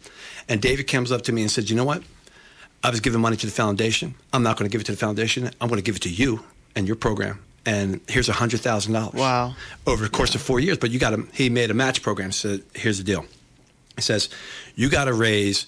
[0.48, 2.02] And David comes up to me and said, "You know what?
[2.82, 4.14] I was giving money to the foundation.
[4.32, 5.50] I'm not going to give it to the foundation.
[5.60, 6.44] I'm going to give it to you
[6.76, 7.40] and your program.
[7.64, 9.14] And here's a hundred thousand dollars.
[9.14, 9.54] Wow.
[9.86, 10.76] Over the course of four years.
[10.76, 11.26] But you got to.
[11.32, 12.30] He made a match program.
[12.30, 13.24] Said, here's the deal.
[13.96, 14.28] He says,
[14.74, 15.66] you got to raise.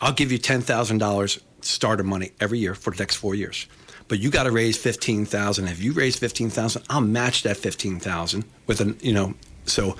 [0.00, 3.66] I'll give you ten thousand dollars starter money every year for the next four years.
[4.08, 5.68] but you got to raise fifteen thousand.
[5.68, 9.34] If you raise fifteen thousand, I'll match that fifteen thousand with an you know.
[9.66, 9.96] So,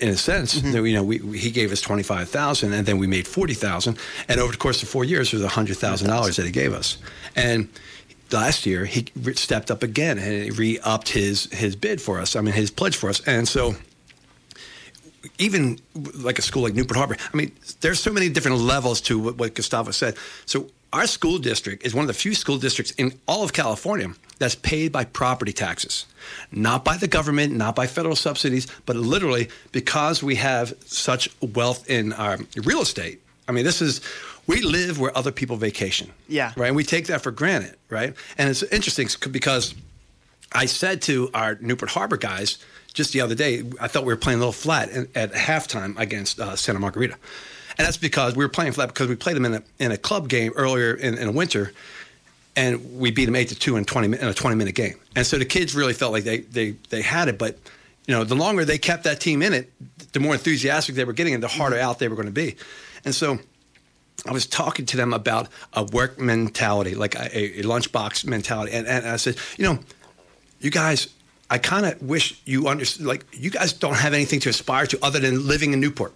[0.00, 0.84] in a sense, Mm-hmm.
[0.86, 3.54] you know, we, we, he gave us twenty five thousand, and then we made forty
[3.54, 3.98] thousand,
[4.28, 6.72] and over the course of four years, it was hundred thousand dollars that he gave
[6.72, 6.98] us,
[7.34, 7.68] and.
[8.32, 12.34] Last year, he stepped up again and he re-upped his his bid for us.
[12.34, 13.76] I mean, his pledge for us, and so
[15.38, 15.78] even
[16.14, 19.36] like a school like Newport Harbor, I mean, there's so many different levels to what,
[19.38, 20.16] what Gustavo said.
[20.44, 20.66] So
[20.96, 24.54] our school district is one of the few school districts in all of California that's
[24.54, 26.06] paid by property taxes,
[26.50, 31.90] not by the government, not by federal subsidies, but literally because we have such wealth
[31.90, 33.20] in our real estate.
[33.46, 34.00] I mean, this is
[34.46, 36.10] we live where other people vacation.
[36.28, 36.54] Yeah.
[36.56, 36.68] Right.
[36.68, 37.76] And we take that for granted.
[37.90, 38.14] Right.
[38.38, 39.74] And it's interesting because
[40.52, 42.56] I said to our Newport Harbor guys
[42.94, 46.40] just the other day, I thought we were playing a little flat at halftime against
[46.40, 47.16] uh, Santa Margarita.
[47.78, 49.96] And that's because we were playing flat because we played them in a, in a
[49.96, 51.72] club game earlier in, in winter,
[52.54, 54.94] and we beat them eight to two in twenty in a twenty minute game.
[55.14, 57.58] And so the kids really felt like they they they had it, but
[58.06, 59.70] you know the longer they kept that team in it,
[60.12, 62.56] the more enthusiastic they were getting, and the harder out they were going to be.
[63.04, 63.38] And so
[64.26, 68.86] I was talking to them about a work mentality, like a, a lunchbox mentality, and,
[68.86, 69.78] and I said, you know,
[70.60, 71.08] you guys,
[71.50, 74.98] I kind of wish you understood, like you guys don't have anything to aspire to
[75.04, 76.14] other than living in Newport,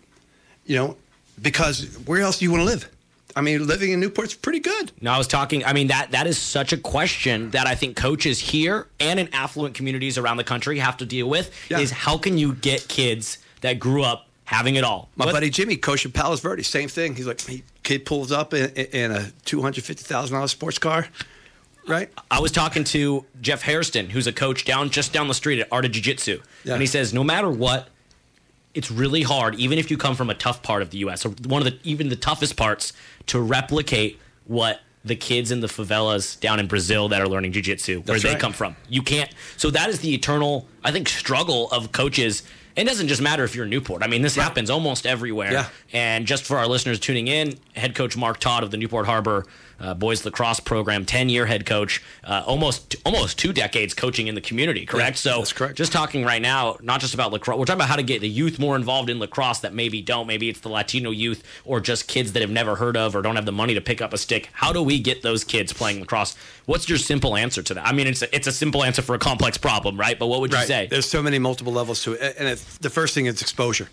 [0.64, 0.96] you know,
[1.40, 2.88] because where else do you want to live?
[3.36, 4.90] I mean, living in Newport's pretty good.
[5.00, 5.64] No, I was talking.
[5.64, 9.28] I mean that that is such a question that I think coaches here and in
[9.32, 11.50] affluent communities around the country have to deal with.
[11.70, 11.78] Yeah.
[11.78, 15.08] Is how can you get kids that grew up having it all?
[15.14, 17.14] My What- buddy Jimmy, coach at Palos Verde, same thing.
[17.14, 20.78] He's like, he, kid pulls up in, in a two hundred fifty thousand dollars sports
[20.80, 21.06] car,
[21.86, 22.10] right?
[22.32, 25.68] I was talking to Jeff Hairston, who's a coach down just down the street at
[25.70, 26.72] Art of Jiu Jitsu, Yeah.
[26.72, 27.88] and he says no matter what,
[28.74, 31.26] it's really hard, even if you come from a tough part of the U.S.
[31.26, 32.92] or one of the even the toughest parts,
[33.26, 38.02] to replicate what the kids in the favelas down in Brazil that are learning jiu-jitsu
[38.02, 38.38] where they right.
[38.38, 38.76] come from.
[38.88, 39.32] You can't.
[39.56, 42.42] So that is the eternal, I think, struggle of coaches.
[42.76, 44.02] It doesn't just matter if you're in Newport.
[44.02, 45.52] I mean, this happens almost everywhere.
[45.52, 45.68] Yeah.
[45.92, 49.46] And just for our listeners tuning in, head coach Mark Todd of the Newport Harbor
[49.80, 54.34] uh, boys lacrosse program, ten year head coach, uh, almost almost two decades coaching in
[54.34, 54.84] the community.
[54.86, 55.16] Correct.
[55.24, 55.76] Yeah, so that's correct.
[55.76, 57.58] Just talking right now, not just about lacrosse.
[57.58, 60.26] We're talking about how to get the youth more involved in lacrosse that maybe don't.
[60.26, 63.36] Maybe it's the Latino youth or just kids that have never heard of or don't
[63.36, 64.48] have the money to pick up a stick.
[64.52, 66.36] How do we get those kids playing lacrosse?
[66.66, 67.86] What's your simple answer to that?
[67.86, 70.18] I mean, it's a, it's a simple answer for a complex problem, right?
[70.18, 70.66] But what would you Right.
[70.68, 70.86] say?
[70.90, 73.88] There's so many multiple levels to it, and it, the first thing is exposure.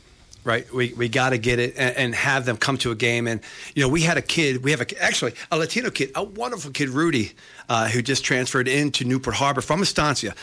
[0.47, 3.27] Right, we we got to get it and, and have them come to a game.
[3.27, 3.41] And
[3.75, 4.63] you know, we had a kid.
[4.63, 7.33] We have a actually a Latino kid, a wonderful kid, Rudy,
[7.67, 10.33] uh, who just transferred into Newport Harbor from Estancia.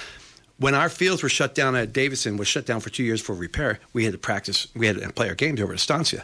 [0.59, 3.35] When our fields were shut down at Davidson, was shut down for two years for
[3.35, 3.81] repair.
[3.95, 4.69] We had to practice.
[4.77, 6.21] We had to play our games over at Estancia.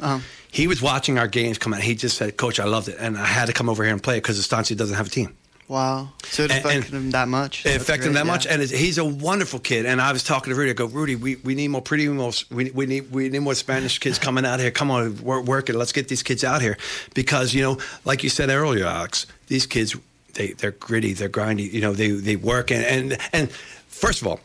[0.52, 1.80] He was watching our games come out.
[1.80, 4.02] He just said, "Coach, I loved it, and I had to come over here and
[4.02, 5.34] play it because Estancia doesn't have a team."
[5.70, 6.08] Wow.
[6.24, 7.64] So it affected and him that much.
[7.64, 8.32] It affected him that yeah.
[8.32, 9.86] much, and he's a wonderful kid.
[9.86, 10.72] And I was talking to Rudy.
[10.72, 13.54] I go, Rudy, we, we need more pretty most we, we need we need more
[13.54, 14.72] Spanish kids coming out here.
[14.72, 15.76] Come on, work, work it.
[15.76, 16.76] Let's get these kids out here
[17.14, 19.94] because you know, like you said earlier, Alex, these kids
[20.34, 21.72] they they're gritty, they're grindy.
[21.72, 24.40] You know, they they work and and and first of all,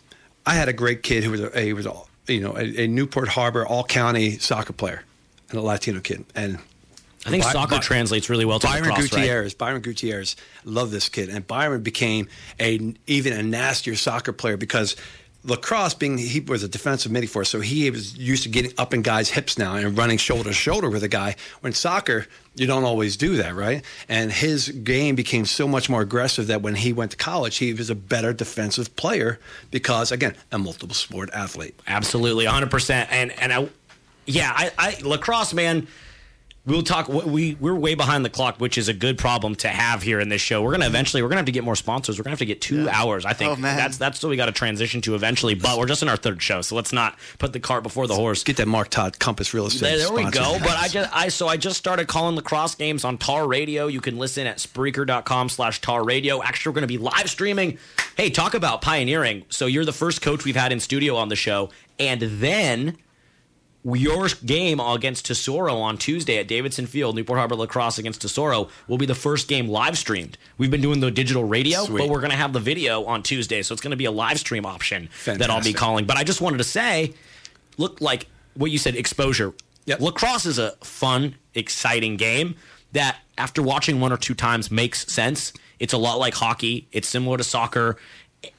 [0.46, 1.94] I had a great kid who was a, he was a
[2.28, 5.02] you know a, a Newport Harbor all county soccer player
[5.50, 6.60] and a Latino kid and.
[7.26, 9.22] I think By- soccer by- translates really well to Byron lacrosse, right?
[9.22, 9.54] Gutierrez.
[9.56, 10.36] Byron Gutierrez.
[10.64, 12.28] Love this kid, and Byron became
[12.60, 14.96] a even a nastier soccer player because
[15.44, 18.72] lacrosse, being he was a defensive middie for us, so he was used to getting
[18.78, 21.36] up in guys' hips now and running shoulder to shoulder with a guy.
[21.62, 23.84] When soccer, you don't always do that, right?
[24.10, 27.74] And his game became so much more aggressive that when he went to college, he
[27.74, 29.40] was a better defensive player
[29.72, 31.76] because, again, a multiple sport athlete.
[31.88, 32.72] Absolutely, 100.
[32.72, 33.70] percent And and I,
[34.26, 35.88] yeah, I, I lacrosse, man.
[36.68, 37.08] We'll talk.
[37.08, 40.30] We we're way behind the clock, which is a good problem to have here in
[40.30, 40.64] this show.
[40.64, 42.18] We're gonna eventually we're gonna have to get more sponsors.
[42.18, 43.24] We're gonna have to get two hours.
[43.24, 43.78] I think Oh, man.
[43.78, 45.54] that's that's what we got to transition to eventually.
[45.54, 48.16] But we're just in our third show, so let's not put the cart before the
[48.16, 48.44] horse.
[48.44, 49.82] Get that Mark Todd Compass Real Estate.
[49.98, 50.58] There, there we go.
[50.60, 53.86] But I just I so I just started calling lacrosse games on Tar Radio.
[53.86, 56.42] You can listen at Spreaker.com slash Tar Radio.
[56.42, 57.78] Actually, we're gonna be live streaming.
[58.18, 59.44] Hey, talk about pioneering.
[59.50, 61.70] So you're the first coach we've had in studio on the show.
[62.00, 62.98] And then
[63.94, 68.98] your game against Tesoro on Tuesday at Davidson Field, Newport Harbor Lacrosse against Tesoro, will
[68.98, 70.38] be the first game live streamed.
[70.58, 72.00] We've been doing the digital radio, Sweet.
[72.00, 74.12] but we're going to have the video on Tuesday, so it's going to be a
[74.12, 76.06] live stream option that I'll be calling.
[76.06, 77.14] But I just wanted to say,
[77.78, 79.54] look like what you said, exposure.
[79.86, 80.00] Yep.
[80.00, 82.56] Lacrosse is a fun, exciting game
[82.94, 85.54] that, after watching one or two times, makes sense.
[85.80, 86.88] It's a lot like hockey.
[86.92, 87.98] It's similar to soccer,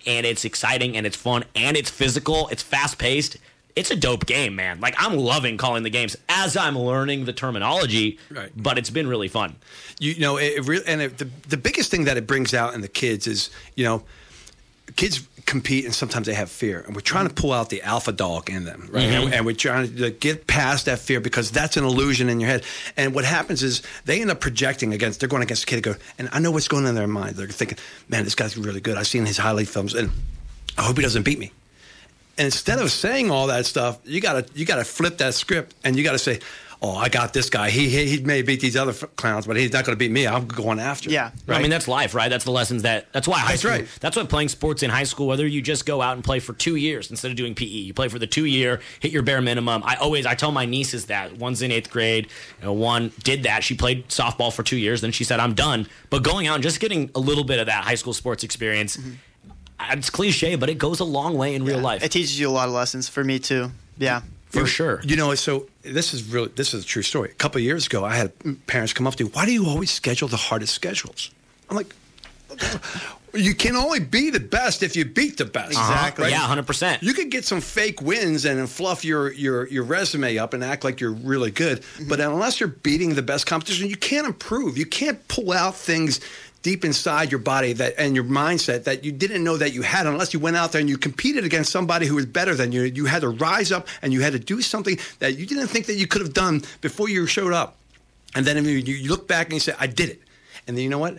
[0.06, 2.48] and it's exciting and it's fun and it's physical.
[2.48, 3.38] It's fast paced.
[3.76, 4.80] It's a dope game, man.
[4.80, 8.18] Like I'm loving calling the games as I'm learning the terminology.
[8.30, 8.50] Right.
[8.56, 9.54] But it's been really fun.
[10.00, 12.74] You know, it, it really, and it, the the biggest thing that it brings out
[12.74, 14.02] in the kids is, you know,
[14.96, 18.10] kids compete and sometimes they have fear, and we're trying to pull out the alpha
[18.10, 19.04] dog in them, right?
[19.04, 19.24] Mhm.
[19.26, 22.50] And, and we're trying to get past that fear because that's an illusion in your
[22.50, 22.64] head.
[22.96, 25.20] And what happens is they end up projecting against.
[25.20, 25.82] They're going against the kid.
[25.82, 27.36] Go, and I know what's going on in their mind.
[27.36, 28.96] They're thinking, "Man, this guy's really good.
[28.96, 30.10] I've seen his highlight films, and
[30.78, 31.52] I hope he doesn't beat me."
[32.38, 35.96] And instead of saying all that stuff, you gotta you gotta flip that script and
[35.96, 36.40] you gotta say,
[36.82, 37.70] "Oh, I got this guy.
[37.70, 40.10] He he, he may beat these other f- clowns, but he's not going to beat
[40.10, 40.26] me.
[40.26, 41.30] I'm going after." him." Yeah.
[41.48, 42.28] I mean, that's life, right?
[42.28, 43.10] That's the lessons that.
[43.14, 43.70] That's why high That's school.
[43.72, 43.88] right.
[44.00, 45.26] That's what playing sports in high school.
[45.28, 47.94] Whether you just go out and play for two years instead of doing PE, you
[47.94, 49.82] play for the two year, hit your bare minimum.
[49.82, 51.38] I always, I tell my nieces that.
[51.38, 52.26] One's in eighth grade.
[52.60, 53.64] You know, one did that.
[53.64, 55.00] She played softball for two years.
[55.00, 57.66] Then she said, "I'm done." But going out and just getting a little bit of
[57.66, 58.98] that high school sports experience.
[58.98, 59.12] Mm-hmm.
[59.80, 62.02] It's cliche, but it goes a long way in real life.
[62.02, 63.70] It teaches you a lot of lessons for me too.
[63.98, 64.22] Yeah.
[64.50, 65.00] for sure.
[65.02, 67.30] You know, so this is really this is a true story.
[67.30, 68.32] A couple of years ago, I had
[68.66, 69.30] parents come up to me.
[69.32, 71.30] Why do you always schedule the hardest schedules?
[71.68, 71.94] I'm like,
[73.34, 75.72] you can only be the best if you beat the best.
[75.72, 76.32] Exactly.
[76.32, 76.48] Uh-huh.
[76.48, 76.56] Right?
[76.56, 77.02] Yeah, 100%.
[77.02, 80.84] You could get some fake wins and fluff your your your resume up and act
[80.84, 82.08] like you're really good, mm-hmm.
[82.08, 84.78] but unless you're beating the best competition, you can't improve.
[84.78, 86.20] You can't pull out things
[86.66, 90.04] deep inside your body that and your mindset that you didn't know that you had
[90.04, 92.82] unless you went out there and you competed against somebody who was better than you.
[92.82, 95.86] You had to rise up and you had to do something that you didn't think
[95.86, 97.76] that you could have done before you showed up.
[98.34, 100.20] And then you, look back and you say, I did it.
[100.66, 101.18] And then you know what?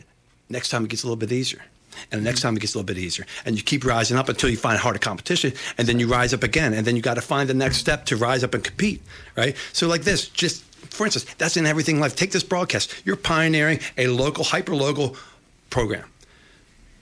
[0.50, 1.64] Next time it gets a little bit easier.
[2.12, 3.26] And the next time it gets a little bit easier.
[3.46, 5.54] And you keep rising up until you find harder competition.
[5.78, 6.74] And then you rise up again.
[6.74, 9.02] And then you got to find the next step to rise up and compete.
[9.38, 9.56] Right?
[9.72, 12.16] So, like this, just for instance, that's in everything in life.
[12.16, 12.94] Take this broadcast.
[13.06, 15.16] You're pioneering a local, hyper local
[15.70, 16.06] program.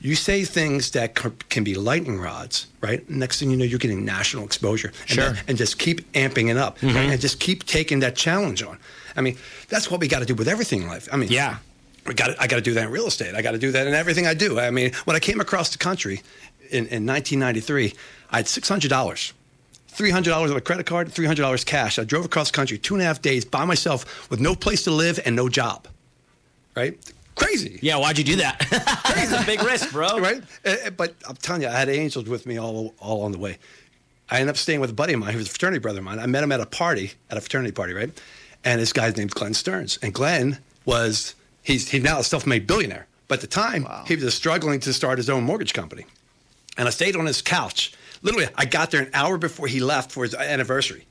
[0.02, 1.16] You say things that
[1.50, 3.08] can be lightning rods, right?
[3.10, 4.92] Next thing you know, you're getting national exposure.
[5.02, 5.30] And Sure.
[5.32, 6.78] then- and just keep amping it up.
[6.84, 6.92] right?
[6.94, 7.12] Mm-hmm.
[7.12, 8.78] And just keep taking that challenge on.
[9.16, 9.38] I mean,
[9.70, 11.08] that's what we got to do with everything in life.
[11.12, 11.58] I mean, Yeah.
[12.06, 13.34] we got I got to do that in real estate.
[13.34, 14.60] I got to do that in everything I do.
[14.60, 16.22] I mean, when I came across the country
[16.70, 17.94] in, in 1993,
[18.32, 19.32] I had $600.
[19.98, 21.98] $300 on a credit card, $300 cash.
[21.98, 24.84] I drove across the country two and a half days by myself with no place
[24.84, 25.88] to live and no job.
[26.76, 27.00] Right?
[27.36, 27.80] Crazy.
[27.82, 28.66] Yeah, why'd you do that?
[29.18, 30.08] it's a big risk, bro.
[30.20, 30.42] Right?
[30.66, 33.38] Uh, uh, But I'm telling you, I had angels with me all, all on the
[33.40, 33.58] way.
[34.30, 36.06] I ended up staying with a buddy of mine who was a fraternity brother of
[36.06, 36.20] mine.
[36.20, 38.10] I met him at a party, at a fraternity party, right?
[38.64, 40.00] And this guy's name's Glenn Stearns.
[40.02, 43.06] And Glenn was, he's, he's now a self made billionaire.
[43.28, 46.06] But at the time, he was struggling to start his own mortgage company.
[46.78, 47.94] And I stayed on his couch.
[48.22, 51.06] Literally, I got there an hour before he left for his anniversary.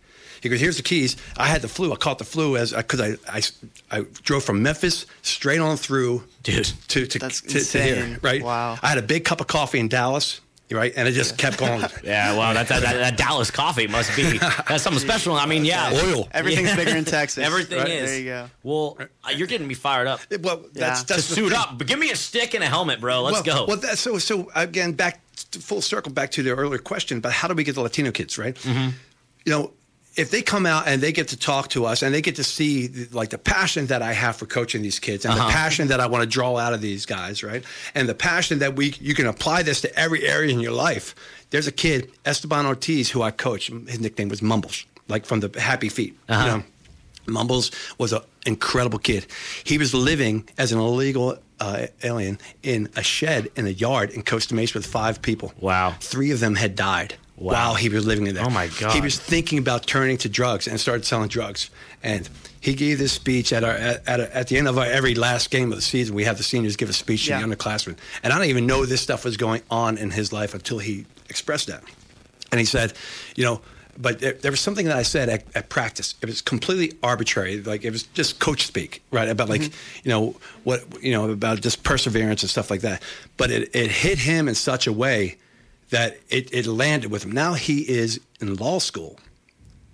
[0.45, 1.93] He goes, "Here's the keys." I had the flu.
[1.93, 3.43] I caught the flu as because I, I,
[3.91, 6.67] I drove from Memphis straight on through, Dude.
[6.89, 8.43] to to, That's to, to here, right?
[8.43, 8.79] Wow.
[8.83, 10.41] I had a big cup of coffee in Dallas,
[10.71, 11.83] right, and it just kept going.
[12.05, 14.37] Yeah, well, that, that, that, that Dallas coffee must be
[14.69, 15.35] that's something special.
[15.35, 16.29] I mean, yeah, Oil.
[16.33, 16.77] Everything's Yeah.
[16.77, 17.43] bigger in Texas.
[17.43, 17.89] Everything Right.
[17.89, 18.11] is.
[18.11, 18.51] There you go.
[18.63, 20.21] Well, uh, you're getting me fired up.
[20.41, 20.89] well, that's, Yeah.
[20.89, 21.59] that's to suit thing.
[21.59, 23.23] up, but give me a stick and a helmet, bro.
[23.23, 23.65] Let's well, go.
[23.67, 25.23] Well, that's so so again back
[25.53, 28.11] to full circle back to the earlier question about how do we get the Latino
[28.11, 28.55] kids right?
[28.57, 28.91] Mm-hmm.
[29.47, 29.73] You know,
[30.17, 32.45] if they come out and they get to talk to us and they get to
[32.45, 35.47] see like the passion that I have for coaching these kids and Uh-huh.
[35.49, 37.65] the passion that I want to draw out of these guys, right?
[37.95, 41.15] And the passion that we you can apply this to every area in your life.
[41.51, 43.69] There's a kid Esteban Ortiz who I coach.
[43.89, 46.17] His nickname was Mumbles, like from the Happy Feet.
[46.29, 46.45] Uh-huh.
[46.45, 46.63] You know,
[47.27, 49.27] Mumbles was an incredible kid.
[49.65, 54.23] He was living as an illegal uh, alien in a shed in a yard in
[54.23, 55.53] Costa Mesa with five people.
[55.61, 55.95] Wow.
[56.01, 57.53] Three of them had died Wow.
[57.53, 58.45] while he was living in there.
[58.45, 58.93] Oh, my God.
[58.93, 61.69] He was thinking about turning to drugs and started selling drugs.
[62.03, 62.29] And
[62.61, 65.51] he gave this speech at our at, at, at the end of our every last
[65.51, 66.15] game of the season.
[66.15, 67.41] We have the seniors give a speech Yeah.
[67.41, 67.97] to the underclassmen.
[68.23, 71.07] And I don't even know this stuff was going on in his life until he
[71.29, 71.83] expressed that.
[72.53, 72.93] And he said,
[73.35, 73.61] you know,
[73.99, 76.15] but there, there was something that I said at, at practice.
[76.23, 77.61] It was completely arbitrary.
[77.61, 79.29] Like it was just coach speak, right?
[79.29, 80.01] About like, mm-hmm.
[80.05, 83.03] you know, what, you know, about just perseverance and stuff like that.
[83.37, 85.37] But it, it hit him in such a way
[85.91, 87.33] that it, it landed with him.
[87.33, 89.19] Now he is in law school,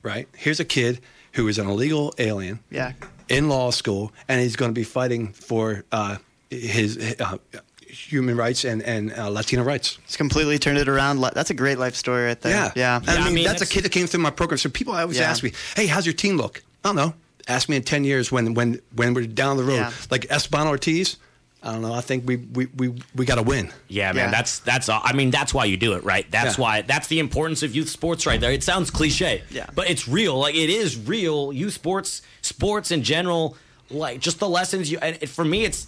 [0.03, 0.29] right?
[0.37, 1.01] Here's a kid
[1.33, 2.93] who is an illegal alien Yeah.
[3.29, 6.17] in law school, and he's going to be fighting for uh,
[6.51, 7.39] his uh,
[7.87, 9.99] human rights and, and uh, Latino rights.
[10.05, 11.21] It's completely turned it around.
[11.21, 12.53] That's a great life story right there.
[12.53, 12.73] Yeah.
[12.77, 12.97] Yeah.
[12.97, 14.59] And I Yeah, I mean, mean, that's, that's- a kid that came through my program.
[14.59, 15.31] So people always Yeah.
[15.31, 16.63] ask me, hey, how's your team look?
[16.85, 17.15] I don't know.
[17.49, 19.77] Ask me in 10 years when when when we're down the road.
[19.77, 19.93] Yeah.
[20.11, 21.17] Like Esteban Ortiz,
[21.63, 21.93] I don't know.
[21.93, 23.71] I think we we, we, we got to win.
[23.89, 24.31] Yeah, man, Yeah.
[24.31, 25.01] that's that's all.
[25.05, 26.25] I mean, that's why you do it, right?
[26.31, 26.63] That's Yeah.
[26.63, 28.51] why that's the importance of youth sports, right there.
[28.53, 29.67] It sounds cliche, Yeah.
[29.75, 30.39] but it's real.
[30.39, 31.53] Like it is real.
[31.53, 33.57] Youth sports, sports in general,
[33.91, 34.99] like just the lessons you.
[35.03, 35.87] And it, for me, it's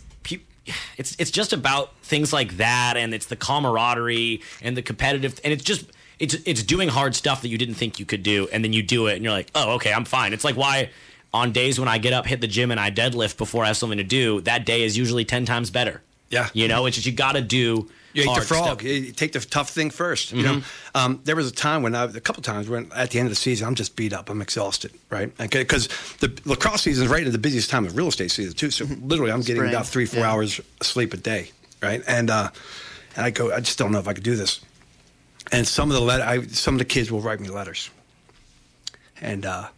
[0.98, 5.52] it's it's just about things like that, and it's the camaraderie and the competitive, and
[5.52, 5.86] it's just
[6.18, 8.82] it's it's doing hard stuff that you didn't think you could do, and then you
[8.82, 10.32] do it, and you're like, oh, okay, I'm fine.
[10.32, 10.90] It's like why
[11.32, 13.76] on days when I get up, hit the gym, and I deadlift before I have
[13.76, 16.02] something to do, that day is usually ten times better.
[16.30, 16.48] Yeah.
[16.54, 17.90] you know, it's just you got to do.
[18.14, 18.82] You ate the frog.
[18.82, 20.96] You take the tough thing 1st You know, Mm-hmm.
[20.96, 23.32] um, there was a time when I, a couple times when at the end of
[23.32, 24.28] the season, I'm just beat up.
[24.30, 25.34] I'm exhausted, right?
[25.36, 25.88] Because
[26.20, 28.70] the lacrosse season is right at the busiest time of real estate season too.
[28.70, 30.30] So literally, I'm getting Spring, about three, four yeah.
[30.32, 31.50] hours sleep a day,
[31.82, 32.02] right?
[32.06, 32.50] And uh,
[33.16, 34.60] and I go, I just don't know if I could do this.
[35.50, 37.90] And some of the let, I, some of the kids will write me letters,
[39.20, 39.68] and uh,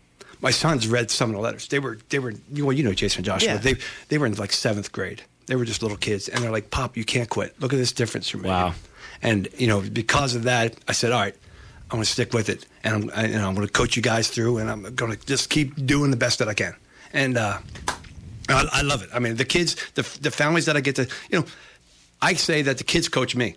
[0.44, 1.66] my sons read some of the letters.
[1.68, 3.54] They were they were well, you know Jason and Joshua.
[3.54, 3.56] Yeah.
[3.56, 3.76] They
[4.10, 5.22] they were in like seventh grade.
[5.46, 7.58] They were just little kids, and they're like, "Pop, you can't quit.
[7.60, 8.74] Look at this difference you're making." Wow.
[9.22, 11.34] And you know, because of that, I said, "All right,
[11.90, 13.96] I'm going to stick with it, and I'm I, you know I'm going to coach
[13.96, 16.76] you guys through, and I'm going to just keep doing the best that I can."
[17.14, 17.58] And uh,
[18.50, 19.08] I, I love it.
[19.14, 21.46] I mean, the kids, the the families that I get to, you know,
[22.20, 23.56] I say that the kids coach me.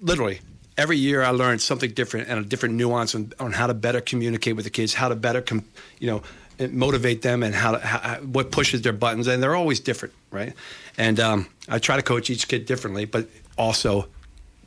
[0.00, 0.40] Literally,
[0.80, 4.00] every year I learn something different and a different nuance on, on how to better
[4.00, 5.64] communicate with the kids, how to better, com,
[5.98, 6.22] you know,
[6.70, 10.52] motivate them, and how, to, how what pushes their buttons, and they're always different, right?
[10.98, 14.08] And um, I try to coach each kid differently, but also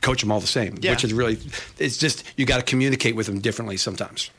[0.00, 0.90] coach them all the same, Yeah.
[0.92, 1.38] which is really,
[1.78, 4.30] it's just you got to communicate with them differently sometimes.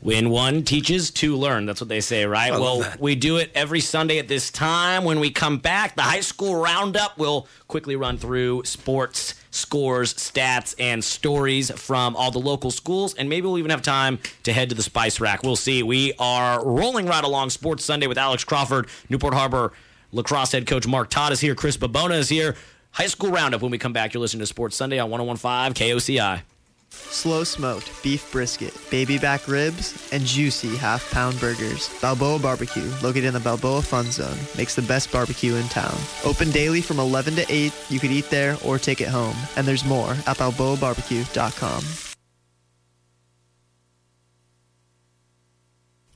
[0.00, 1.66] When one teaches, two learn.
[1.66, 2.52] That's what they say, right?
[2.52, 5.04] I well, we do it every Sunday at this time.
[5.04, 10.74] When we come back, the high school roundup will quickly run through sports, scores, stats,
[10.78, 13.14] and stories from all the local schools.
[13.14, 15.42] And maybe we'll even have time to head to the Spice Rack.
[15.42, 15.82] We'll see.
[15.82, 19.72] We are rolling right along Sports Sunday with Alex Crawford, Newport Harbor
[20.12, 22.56] lacrosse head coach Mark Todd is here, Chris Babona is here.
[22.92, 24.12] High school roundup when we come back.
[24.12, 26.42] You're listening to Sports Sunday on 1015 KOCI.
[26.92, 31.90] Slow smoked beef brisket, baby back ribs, and juicy half pound burgers.
[32.00, 35.98] Balboa Barbecue, located in the Balboa Fun Zone, makes the best barbecue in town.
[36.24, 37.72] Open daily from 11 to 8.
[37.88, 39.36] You could eat there or take it home.
[39.56, 42.09] And there's more at balboabarbecue.com.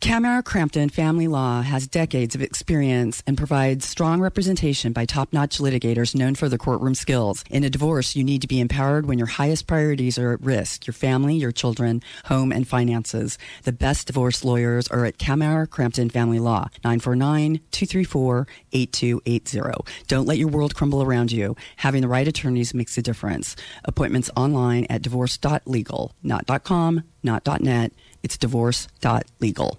[0.05, 5.57] Camara Crampton Family Law has decades of experience and provides strong representation by top notch
[5.57, 7.43] litigators known for their courtroom skills.
[7.49, 10.87] In a divorce, you need to be empowered when your highest priorities are at risk
[10.87, 13.39] your family, your children, home, and finances.
[13.63, 19.91] The best divorce lawyers are at Camara Crampton Family Law, 949 234 8280.
[20.07, 21.57] Don't let your world crumble around you.
[21.77, 23.57] Having the right attorneys makes a difference.
[23.87, 27.95] Appointments online at divorce.legal, not .com, not .net.
[28.23, 29.79] It's divorce.legal.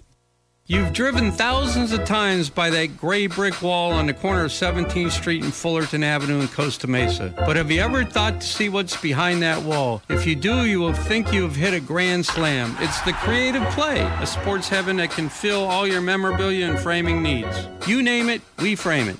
[0.68, 5.12] You've driven thousands of times by that gray brick wall on the corner of 17th
[5.12, 7.32] Street and Fullerton Avenue in Costa Mesa.
[7.36, 10.02] But have you ever thought to see what's behind that wall?
[10.08, 12.74] If you do, you will think you have hit a grand slam.
[12.80, 17.22] It's the Creative Play, a sports heaven that can fill all your memorabilia and framing
[17.22, 17.68] needs.
[17.86, 19.18] You name it, we frame it.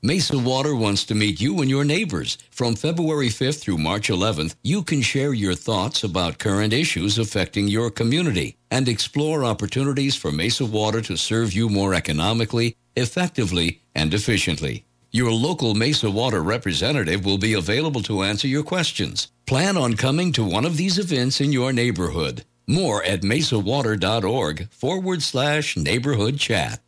[0.00, 2.38] Mesa Water wants to meet you and your neighbors.
[2.52, 7.66] From February 5th through March 11th, you can share your thoughts about current issues affecting
[7.66, 14.14] your community and explore opportunities for Mesa Water to serve you more economically, effectively, and
[14.14, 14.84] efficiently.
[15.10, 19.32] Your local Mesa Water representative will be available to answer your questions.
[19.46, 22.44] Plan on coming to one of these events in your neighborhood.
[22.68, 26.82] More at mesawater.org forward slash neighborhood chat.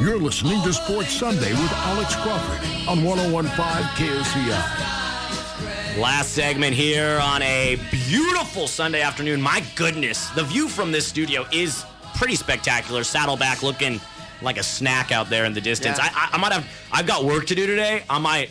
[0.00, 3.50] You're listening to Sports Sunday with Alex Crawford on 1015
[3.96, 5.98] KOCI.
[5.98, 9.42] Last segment here on a beautiful Sunday afternoon.
[9.42, 11.84] My goodness, the view from this studio is
[12.14, 13.02] pretty spectacular.
[13.02, 14.00] Saddleback looking
[14.40, 15.98] like a snack out there in the distance.
[15.98, 16.10] Yeah.
[16.14, 16.64] I, I, I might have.
[16.92, 18.04] I've got work to do today.
[18.08, 18.50] I might.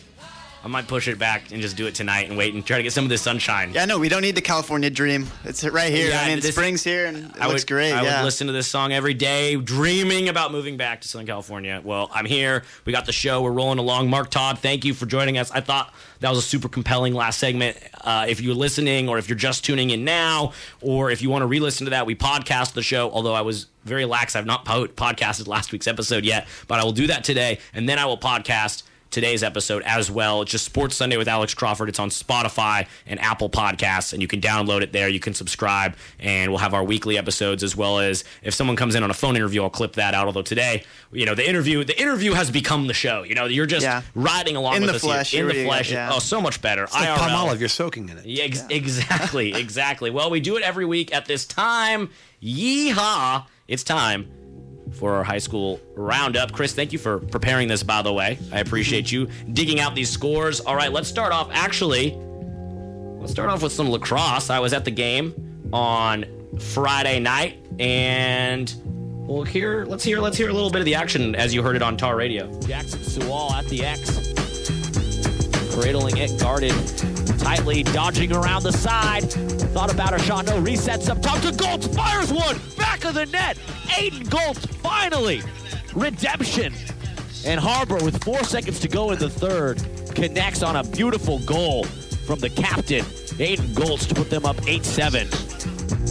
[0.67, 2.83] I might push it back and just do it tonight and wait and try to
[2.83, 3.71] get some of this sunshine.
[3.73, 5.25] Yeah, no, we don't need the California dream.
[5.45, 6.09] It's right here.
[6.09, 7.93] Yeah, I mean, this- spring's here and it I looks would, great.
[7.93, 8.19] I yeah.
[8.19, 11.81] would listen to this song every day, dreaming about moving back to Southern California.
[11.81, 12.63] Well, I'm here.
[12.83, 13.41] We got the show.
[13.43, 14.09] We're rolling along.
[14.09, 15.51] Mark Todd, thank you for joining us.
[15.51, 17.77] I thought that was a super compelling last segment.
[18.01, 20.51] Uh, if you're listening, or if you're just tuning in now,
[20.81, 23.09] or if you want to re-listen to that, we podcast the show.
[23.11, 26.83] Although I was very lax, I've not po- podcasted last week's episode yet, but I
[26.83, 30.41] will do that today, and then I will podcast today's episode as well.
[30.41, 31.89] It's just Sports Sunday with Alex Crawford.
[31.89, 35.07] It's on Spotify and Apple Podcasts, and you can download it there.
[35.07, 38.95] You can subscribe, and we'll have our weekly episodes as well as if someone comes
[38.95, 40.27] in on a phone interview, I'll clip that out.
[40.27, 43.23] Although today, you know, the interview the interview has become the show.
[43.23, 44.01] You know, you're just Yeah.
[44.15, 45.91] riding along In with the us flesh, in the reading it, flesh.
[45.91, 46.09] yeah.
[46.13, 46.83] Oh, so much better.
[46.83, 47.59] It's like Palmolive.
[47.59, 48.25] You're soaking in it.
[48.25, 50.09] Yeah, ex- exactly, exactly.
[50.09, 52.09] Well, we do it every week at this time.
[52.43, 53.45] Yeehaw!
[53.67, 54.29] It's time
[54.97, 56.51] for our high school roundup.
[56.51, 58.37] Chris, thank you for preparing this, by the way.
[58.51, 60.59] I appreciate you digging out these scores.
[60.59, 61.49] All right, let's start off.
[61.51, 62.15] Actually,
[63.19, 64.49] let's start off with some lacrosse.
[64.49, 66.25] I was at the game on
[66.59, 68.73] Friday night, and
[69.27, 71.75] Well, here, let's hear, let's hear a little bit of the action as you heard
[71.75, 72.51] it on Tar Radio.
[72.61, 74.33] Jackson Sewall at the X.
[75.73, 76.73] Cradling it, guarded
[77.55, 79.23] dodging around the side.
[79.73, 83.25] Thought about a shot, no, resets up top to Goltz, fires one, back of the
[83.25, 83.57] net.
[83.87, 85.41] Aiden Goltz, finally,
[85.95, 86.73] redemption.
[87.45, 89.81] And Harbor, with four seconds to go in the third,
[90.13, 91.85] connects on a beautiful goal
[92.25, 93.03] from the captain,
[93.39, 95.27] Aiden Goltz, to put them up 8 7.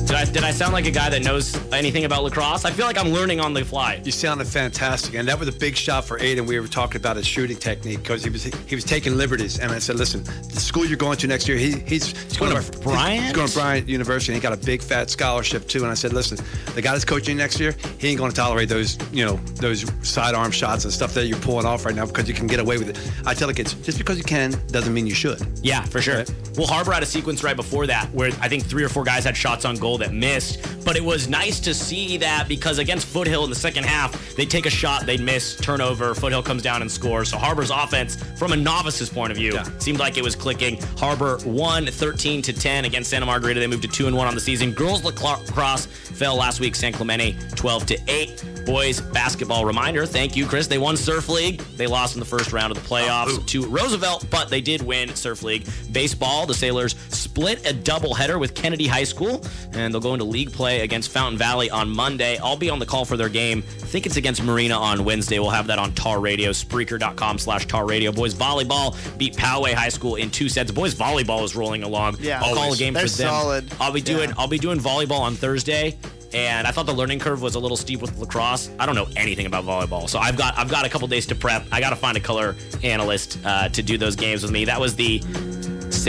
[0.05, 2.65] Did I, did I sound like a guy that knows anything about lacrosse?
[2.65, 4.01] I feel like I'm learning on the fly.
[4.05, 6.47] You sounded fantastic, and that was a big shot for Aiden.
[6.47, 9.73] We were talking about his shooting technique because he was he was taking liberties, and
[9.73, 12.57] I said, "Listen, the school you're going to next year, he, he's, he's going to
[12.57, 13.25] our- Bryant?
[13.25, 14.33] He's going to Bryant University.
[14.33, 16.39] and He got a big fat scholarship too." And I said, "Listen,
[16.75, 19.85] the guy that's coaching next year, he ain't going to tolerate those you know those
[20.09, 22.79] sidearm shots and stuff that you're pulling off right now because you can get away
[22.79, 25.45] with it." I tell the kids, just because you can doesn't mean you should.
[25.63, 26.25] Yeah, for sure.
[26.57, 29.25] Well, Harbor had a sequence right before that where I think three or four guys
[29.25, 30.85] had shots on goal that missed.
[30.85, 34.45] But it was nice to see that because against Foothill in the second half, they
[34.45, 37.31] take a shot, they miss, turnover, Foothill comes down and scores.
[37.31, 40.81] So Harbor's offense, from a novice's point of view, seemed like it was clicking.
[40.99, 43.61] Harbor won 13 to 10 against Santa Margarita.
[43.61, 44.73] They moved to 2 and 1 on the season.
[44.73, 48.45] Girls lacrosse fell last week, San Clemente 12 to 8.
[48.67, 50.07] Boys basketball reminder.
[50.07, 50.67] Thank you, Chris.
[50.67, 51.61] They won Surf League.
[51.77, 55.15] They lost in the first round of the playoffs to Roosevelt, but they did win
[55.15, 55.69] Surf League.
[55.93, 59.45] Baseball, the Sailors split a doubleheader with Kennedy High School,
[59.77, 62.39] and they'll go into league play against Fountain Valley on Monday.
[62.39, 63.63] I'll be on the call for their game.
[63.83, 65.39] I think it's against Marina on Wednesday.
[65.39, 68.11] We'll have that on Tar Radio, Spreaker.com slash Tar Radio.
[68.13, 70.71] Boys volleyball beat Poway High School in two sets.
[70.71, 72.17] Boys volleyball is rolling along.
[72.21, 72.41] Yeah.
[72.43, 73.29] I'll call a game They're for them.
[73.29, 73.73] solid.
[73.81, 74.35] I'll be doing Yeah.
[74.39, 75.97] I'll be doing volleyball on Thursday.
[76.35, 78.69] And I thought the learning curve was a little steep with lacrosse.
[78.81, 81.35] I don't know anything about volleyball, so I've got I've got a couple days to
[81.37, 81.65] prep.
[81.71, 84.65] I got to find a color analyst uh, to do those games with me.
[84.65, 85.23] That was the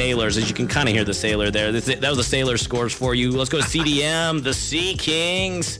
[0.01, 1.71] Sailors, as you can kind of hear the Sailor there.
[1.71, 3.31] This- That was the Sailor scores for you.
[3.31, 5.79] Let's go to CDM, the Sea Kings.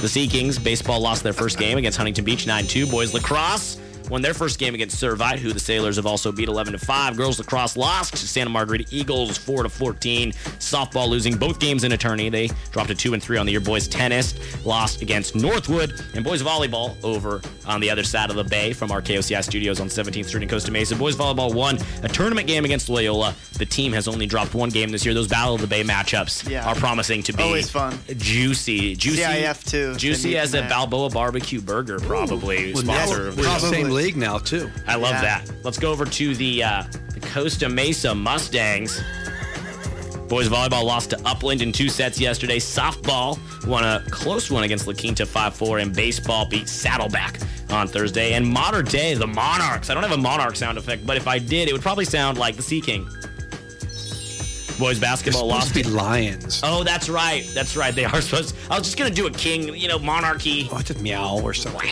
[0.00, 2.88] The Sea Kings baseball lost their first game against Huntington Beach 9-2.
[2.88, 3.78] Boys lacrosse
[4.10, 7.16] won their first game against Servite, who the Sailors have also beat 11 to 5.
[7.16, 10.32] Girls lacrosse lost to Santa Margarita Eagles 4 to 14.
[10.32, 12.28] Softball losing both games in a attorney.
[12.28, 13.60] They dropped to 2 and 3 on the year.
[13.60, 14.34] Boys tennis
[14.64, 18.90] lost against Northwood and boys volleyball over on the other side of the bay from
[18.92, 20.96] our KOCI studios on 17th Street in Costa Mesa.
[20.96, 23.34] Boys volleyball won a tournament game against Loyola.
[23.58, 25.14] The team has only dropped one game this year.
[25.14, 26.66] Those Battle of the Bay matchups Yeah.
[26.68, 27.98] are promising to be Always fun.
[28.16, 28.96] juicy.
[28.96, 30.70] Juicy CIF too, if Juicy as a tonight.
[30.70, 32.72] Balboa barbecue burger, probably.
[32.74, 33.70] Well, sponsor now of we're the in the show.
[33.70, 34.70] same league now too.
[34.86, 35.22] I love Yeah.
[35.22, 35.50] that.
[35.62, 36.82] Let's go over to the, uh,
[37.14, 39.00] the Costa Mesa Mustangs.
[40.28, 42.58] Boys volleyball lost to Upland in two sets yesterday.
[42.58, 47.38] Softball won a close one against La Quinta 5-4, and baseball beat Saddleback
[47.70, 48.32] on Thursday.
[48.32, 49.90] And Mater Dei, the Monarchs.
[49.90, 52.38] I don't have a Monarch sound effect, but if I did, it would probably sound
[52.38, 53.06] like the Sea King.
[54.78, 56.60] Boys They're basketball supposed lost to be lions.
[56.64, 57.48] Oh, that's right.
[57.54, 57.94] That's right.
[57.94, 58.56] They are supposed.
[58.68, 60.68] I was just gonna do a king, you know, monarchy.
[60.72, 61.88] Oh, just meow or something.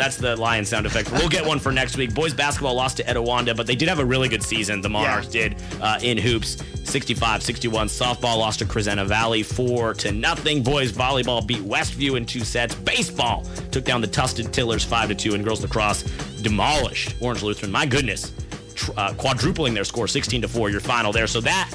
[0.00, 1.12] That's the lion sound effect.
[1.12, 2.14] We'll get one for next week.
[2.14, 4.80] Boys basketball lost to Etiwanda, but they did have a really good season.
[4.80, 7.68] The Monarchs did uh, in hoops, 65-61.
[7.70, 10.62] Softball lost to Crescenta Valley four to nothing.
[10.62, 12.74] Boys volleyball beat Westview in two sets.
[12.74, 16.02] Baseball took down the Tustin Tillers five to two, and girls lacrosse
[16.40, 17.70] demolished Orange Lutheran.
[17.70, 18.32] My goodness,
[18.96, 20.70] uh, quadrupling their score, 16 to four.
[20.70, 21.26] Your final there.
[21.26, 21.70] So that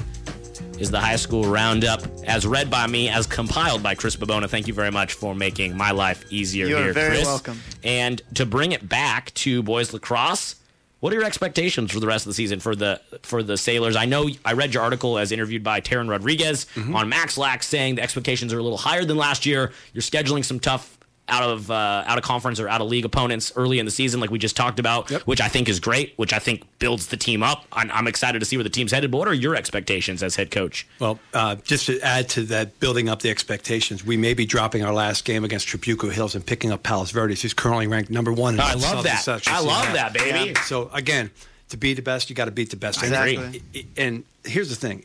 [0.78, 4.48] is the high school roundup as read by me, as compiled by Chris Babona.
[4.48, 7.24] Thank you very much for making my life easier You are here, very Chris.
[7.24, 7.60] welcome.
[7.82, 10.56] And to bring it back to boys lacrosse,
[11.00, 13.96] what are your expectations for the rest of the season for the for the Sailors?
[13.96, 16.96] I know I read your article as interviewed by Taryn Rodriguez Mm-hmm.
[16.96, 19.72] on Max Lack saying the expectations are a little higher than last year.
[19.92, 20.95] You're scheduling some tough
[21.28, 24.20] out of uh, out of conference or out of league opponents early in the season,
[24.20, 27.16] like we just talked about, which I think is great, which I think builds the
[27.16, 27.64] team up.
[27.72, 29.10] I'm, I'm excited to see where the team's headed.
[29.10, 30.86] But what are your expectations as head coach?
[31.00, 34.84] Well, uh, just to add to that, building up the expectations, we may be dropping
[34.84, 38.32] our last game against Trabuco Hills and picking up Palos Verdes, who's currently ranked number
[38.32, 38.54] one.
[38.54, 39.22] In I love that.
[39.22, 39.52] section.
[39.52, 40.50] I love that, baby.
[40.50, 40.60] Yeah.
[40.62, 41.30] So again,
[41.70, 43.02] to be the best, you got to beat the best.
[43.02, 43.62] And- Exactly.
[43.96, 45.04] And, here's the thing: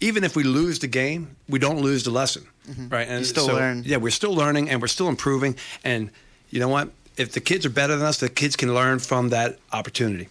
[0.00, 2.46] even if we lose the game, we don't lose the lesson,
[2.88, 3.06] right?
[3.08, 3.82] And You still so, learn.
[3.84, 5.56] Yeah, we're still learning and we're still improving.
[5.84, 6.10] And
[6.50, 6.90] you know what?
[7.16, 10.28] If the kids are better than us, the kids can learn from that opportunity.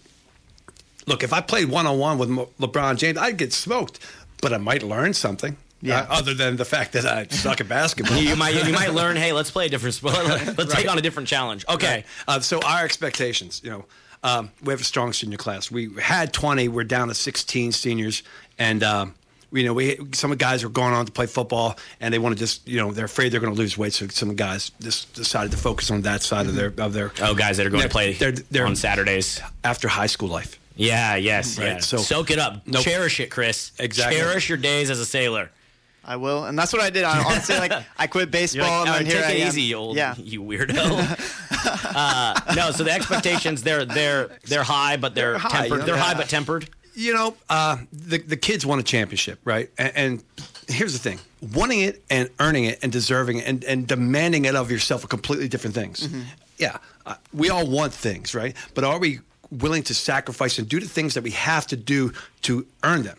[1.07, 2.29] Look, if I played one on one with
[2.59, 3.99] LeBron James, I'd get smoked,
[4.41, 5.57] but I might learn something.
[5.81, 5.99] Yeah.
[5.99, 8.17] uh, other than the fact that I suck at basketball.
[8.17, 9.15] You, you might you might learn.
[9.17, 10.15] Hey, let's play a different sport.
[10.57, 11.63] Let's take on a different challenge.
[11.69, 11.87] Okay.
[11.87, 12.05] Right.
[12.27, 13.85] Uh, so our expectations, you know,
[14.23, 15.69] um, we have a strong senior class.
[15.69, 16.69] We had 20.
[16.69, 18.23] We're down to 16 seniors,
[18.57, 19.13] and um,
[19.55, 22.35] you know, we some of guys are going on to play football, and they want
[22.35, 23.93] to just, you know, they're afraid they're going to lose weight.
[23.93, 27.11] So some guys just decided to focus on that side of their of their.
[27.21, 29.41] Oh, guys that are going to play They're, they're on Saturdays.
[29.63, 30.59] after high school life.
[30.75, 31.79] Yeah, yes, Right, yeah.
[31.79, 32.67] so- Soak it up.
[32.67, 32.83] Nope.
[32.83, 33.71] Cherish it, Chris.
[33.79, 34.17] Exactly.
[34.17, 35.49] Cherish your days as a sailor.
[36.07, 37.03] I will, and that's what I did.
[37.03, 39.41] I, honestly, like I quit baseball, You're like, and "Oh, then here take I it
[39.41, 39.47] am.
[39.47, 40.13] easy, you old yeah.
[40.17, 40.75] you weirdo.
[41.95, 45.69] uh, no, so the expectations they're they're they're high, but they're, They're tempered.
[45.71, 45.85] you know?
[45.85, 46.69] They're high but tempered.
[46.95, 49.69] You know, uh, the the kids won a championship, right?
[49.77, 50.23] And, and
[50.69, 51.19] here's the thing:
[51.53, 55.07] wanting it and earning it and deserving it and, and demanding it of yourself are
[55.07, 56.07] completely different things.
[56.57, 58.55] Yeah, uh, we all want things, right?
[58.73, 59.19] But are we
[59.51, 63.17] willing to sacrifice and do the things that we have to do to earn them?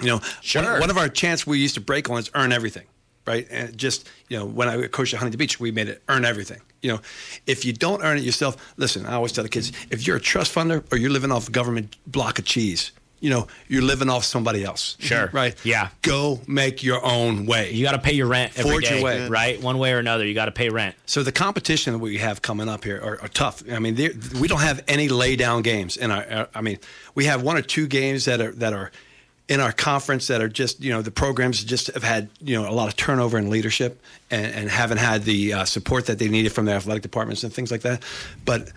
[0.00, 0.62] You know, Sure.
[0.62, 2.84] one, one of our chants we used to break on is earn everything,
[3.26, 3.46] right?
[3.50, 6.60] And just you know, when I coached at Huntington Beach, we made it earn everything.
[6.82, 7.00] You know,
[7.46, 9.06] if you don't earn it yourself, listen.
[9.06, 11.50] I always tell the kids, if you're a trust funder or you're living off a
[11.50, 14.96] government block of cheese, you know, you're living off somebody else.
[14.98, 15.30] Sure.
[15.32, 15.54] right?
[15.64, 15.88] Yeah.
[16.02, 17.72] Go make your own way.
[17.72, 19.26] You got to pay your rent every Forge your way.
[19.28, 19.58] right?
[19.62, 20.94] One way or another, you got to pay rent.
[21.06, 23.62] So the competition that we have coming up here are, are tough.
[23.72, 23.96] I mean,
[24.38, 26.22] we don't have any lay down games in our.
[26.30, 26.78] our- I mean,
[27.14, 28.92] we have one or two games that are that are
[29.48, 32.68] in our conference that are just you know the programs just have had you know
[32.68, 36.28] a lot of turnover in leadership and, and haven't had the uh, support that they
[36.28, 38.02] needed from their athletic departments and things like that.
[38.44, 38.70] But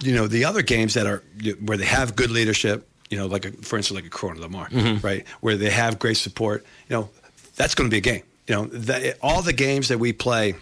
[0.00, 1.22] you know the other games that are
[1.64, 2.88] where they have good leadership.
[3.08, 5.00] You know, like a, for instance, like a Corona Del Mar, Mhm.
[5.04, 6.66] right, where they have great support.
[6.88, 7.10] You know,
[7.54, 8.22] that's going to be a game.
[8.48, 10.54] You know, that, all the games that we play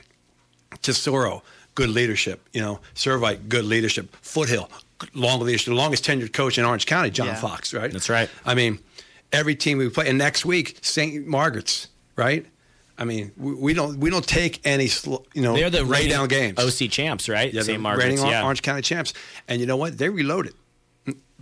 [0.82, 1.42] Tesoro,
[1.74, 2.46] good leadership.
[2.52, 4.14] You know, Servite, good leadership.
[4.20, 4.70] Foothill,
[5.14, 5.66] long leadership.
[5.66, 7.34] The longest tenured coach in Orange County, John Yeah.
[7.36, 7.90] Fox, right?
[7.90, 8.28] That's right.
[8.44, 8.78] I mean,
[9.34, 11.26] every team we play, and next week St.
[11.26, 12.46] Margaret's, right?
[12.96, 16.06] I mean, we, we don't we don't take any sl- you know They're the lay
[16.08, 16.58] down games.
[16.58, 17.52] OC champs, right?
[17.52, 17.80] Yeah, St.
[17.80, 18.22] Margaret's.
[18.22, 18.44] Yeah.
[18.44, 19.12] Orange County champs,
[19.48, 19.98] and you know what?
[19.98, 20.54] They reloaded.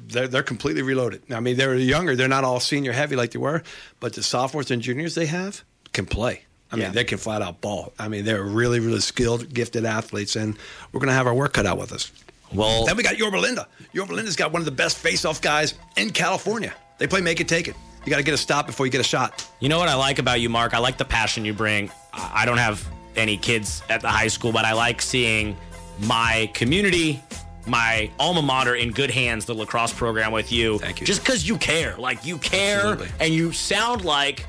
[0.05, 1.23] They're, they're completely reloaded.
[1.31, 2.17] I mean, they're younger.
[2.17, 3.63] They're not all senior heavy like they were,
[4.01, 5.63] but the sophomores and juniors they have
[5.93, 6.43] can play.
[6.73, 6.91] I mean, Yeah.
[6.91, 7.93] they can flat out ball.
[7.99, 10.57] I mean, they're really, really skilled, gifted athletes, and
[10.91, 12.11] we're going to have our work cut out with us.
[12.53, 13.69] Well, then we got Yorba Linda.
[13.93, 16.75] Yorba Linda's got one of the best face-off guys in California.
[17.03, 17.75] They play make it, take it.
[18.05, 19.45] You got to get a stop before you get a shot.
[19.59, 20.73] You know what I like about you, Mark?
[20.73, 21.91] I like the passion you bring.
[22.13, 25.57] I don't have any kids at the high school, but I like seeing
[25.99, 27.21] my community,
[27.67, 30.79] my alma mater in good hands, the lacrosse program with you.
[30.79, 31.07] Thank you.
[31.09, 31.97] Just because you care.
[31.97, 33.09] Like, you care Absolutely.
[33.19, 34.47] and you sound like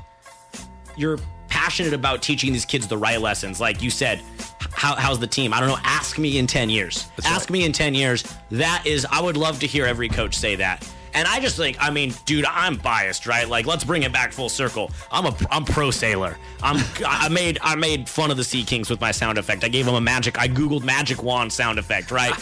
[0.96, 3.58] you're passionate about teaching these kids the right lessons.
[3.58, 4.22] Like you said,
[4.70, 5.52] how, how's the team?
[5.52, 5.78] I don't know.
[5.82, 7.08] Ask me in 10 years.
[7.24, 8.22] Ask me in 10 years.
[8.52, 10.88] That is, I would love to hear every coach say that.
[11.14, 13.48] And I just think, I mean, dude, I'm biased, right?
[13.48, 14.90] Like, let's bring it back full circle.
[15.12, 16.36] I'm a, I'm pro sailor.
[16.62, 19.62] I'm, I made, I made fun of the Sea Kings with my sound effect.
[19.64, 20.38] I gave them a magic.
[20.38, 22.34] I googled magic wand sound effect, right?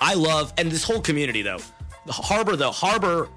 [0.00, 1.58] I love, and this whole community though,
[2.06, 3.28] the Harbor though, Harbor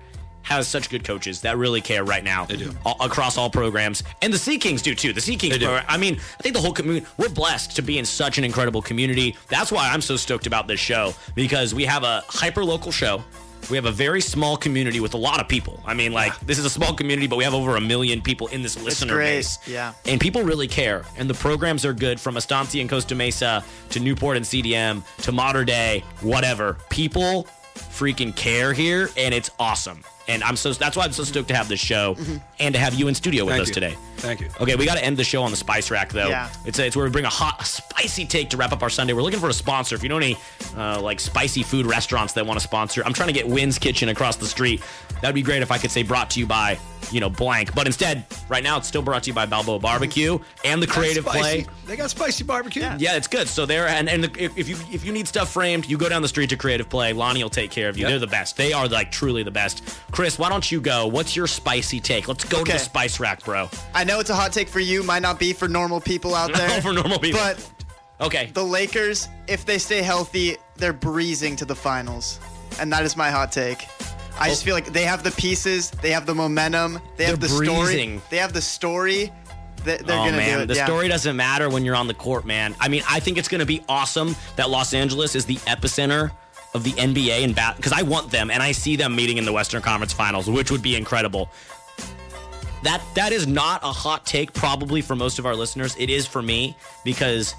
[0.43, 2.45] has such good coaches that really care right now.
[2.45, 5.13] They do across all programs, and the Sea Kings do too.
[5.13, 7.05] The Sea Kings, program- I mean, I think the whole community.
[7.17, 9.35] We're blessed to be in such an incredible community.
[9.49, 13.23] That's why I'm so stoked about this show because we have a hyper local show.
[13.71, 15.81] We have a very small community with a lot of people.
[15.85, 18.47] I mean, like this is a small community, but we have over a million people
[18.47, 19.59] in this listener base.
[19.65, 19.93] Yeah.
[20.05, 21.05] and people really care.
[21.17, 25.31] And the programs are good from estancia and costa mesa to newport and cdm to
[25.31, 26.77] modern day whatever.
[26.89, 30.03] People freaking care here and it's awesome.
[30.27, 32.37] And i'm so that's why i'm so stoked to have this show mm-hmm.
[32.59, 33.73] and to have you in studio with Thank us you.
[33.73, 34.49] today Thank you.
[34.59, 36.27] Okay, we got to end the show on the spice rack though.
[36.27, 36.49] Yeah.
[36.65, 39.13] It's it's where we bring a hot, a spicy take to wrap up our Sunday.
[39.13, 39.95] We're looking for a sponsor.
[39.95, 40.37] If you know any
[40.77, 44.09] uh, like spicy food restaurants that want to sponsor, I'm trying to get Wynn's Kitchen
[44.09, 44.83] across the street.
[45.21, 46.77] That'd be great if I could say brought to you by
[47.11, 47.73] you know blank.
[47.73, 51.23] But instead, right now it's still brought to you by Balboa Barbecue and the Creative
[51.23, 51.63] Spicy.
[51.63, 51.73] Play.
[51.87, 52.81] They got spicy barbecue.
[52.81, 53.47] Yeah, yeah it's good.
[53.47, 56.09] So there, and and the, if, if you if you need stuff framed, you go
[56.09, 57.13] down the street to Creative Play.
[57.13, 58.03] Lonnie will take care of you.
[58.03, 58.09] Yep.
[58.09, 58.57] They're the best.
[58.57, 59.83] They are like truly the best.
[60.11, 61.07] Chris, why don't you go?
[61.07, 62.27] What's your spicy take?
[62.27, 63.69] Let's go to the spice rack, bro.
[63.93, 66.53] I know it's a hot take for you, might not be for normal people out
[66.55, 66.81] there.
[66.81, 67.39] for normal people.
[67.39, 67.69] But
[68.19, 68.51] Okay.
[68.53, 72.39] the Lakers, if they stay healthy, they're breezing to the finals.
[72.79, 73.87] And that is my hot take.
[74.39, 74.65] I just oh.
[74.65, 78.19] feel like they have the pieces, they have the momentum, they have They're the breezing.
[78.19, 78.21] story.
[78.29, 79.31] They have the story.
[79.83, 80.67] They're oh gonna man, do it.
[80.67, 80.85] the yeah.
[80.85, 82.75] story doesn't matter when you're on the court, man.
[82.79, 86.29] I mean, I think it's going to be awesome that Los Angeles is the epicenter
[86.75, 89.45] of the NBA and bat because I want them and I see them meeting in
[89.45, 91.49] the Western Conference Finals, which would be incredible.
[92.83, 95.95] That that is not a hot take, probably for most of our listeners.
[95.99, 97.55] It is for me because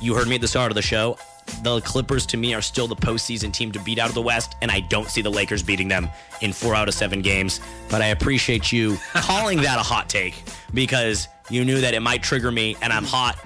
[0.00, 1.18] you heard me at the start of the show.
[1.62, 4.54] The Clippers, to me, are still the postseason team to beat out of the West,
[4.62, 6.08] and I don't see the Lakers beating them
[6.42, 7.60] in four out of seven games.
[7.88, 10.42] But I appreciate you calling that a hot take
[10.72, 13.36] because you knew that it might trigger me, and I'm hot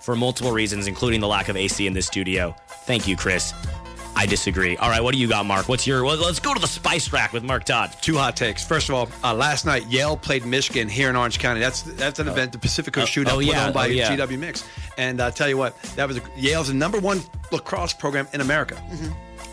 [0.00, 2.54] for multiple reasons, including the lack of AC in this studio.
[2.86, 3.52] Thank you, Chris.
[4.16, 4.76] I disagree.
[4.76, 5.68] All right, what do you got, Mark?
[5.68, 6.04] What's your?
[6.04, 7.94] Well, let's go to the spice rack with Mark Todd.
[8.00, 8.64] Two hot takes.
[8.64, 11.60] First of all, uh, last night Yale played Michigan here in Orange County.
[11.60, 13.90] That's that's an event, the Pacific Coast Oh, Shootout, oh, put yeah, on by oh,
[13.90, 14.16] yeah.
[14.16, 14.68] GW Mix.
[14.98, 17.20] And I tell you what, that was a, Yale's the number one
[17.52, 18.82] lacrosse program in America,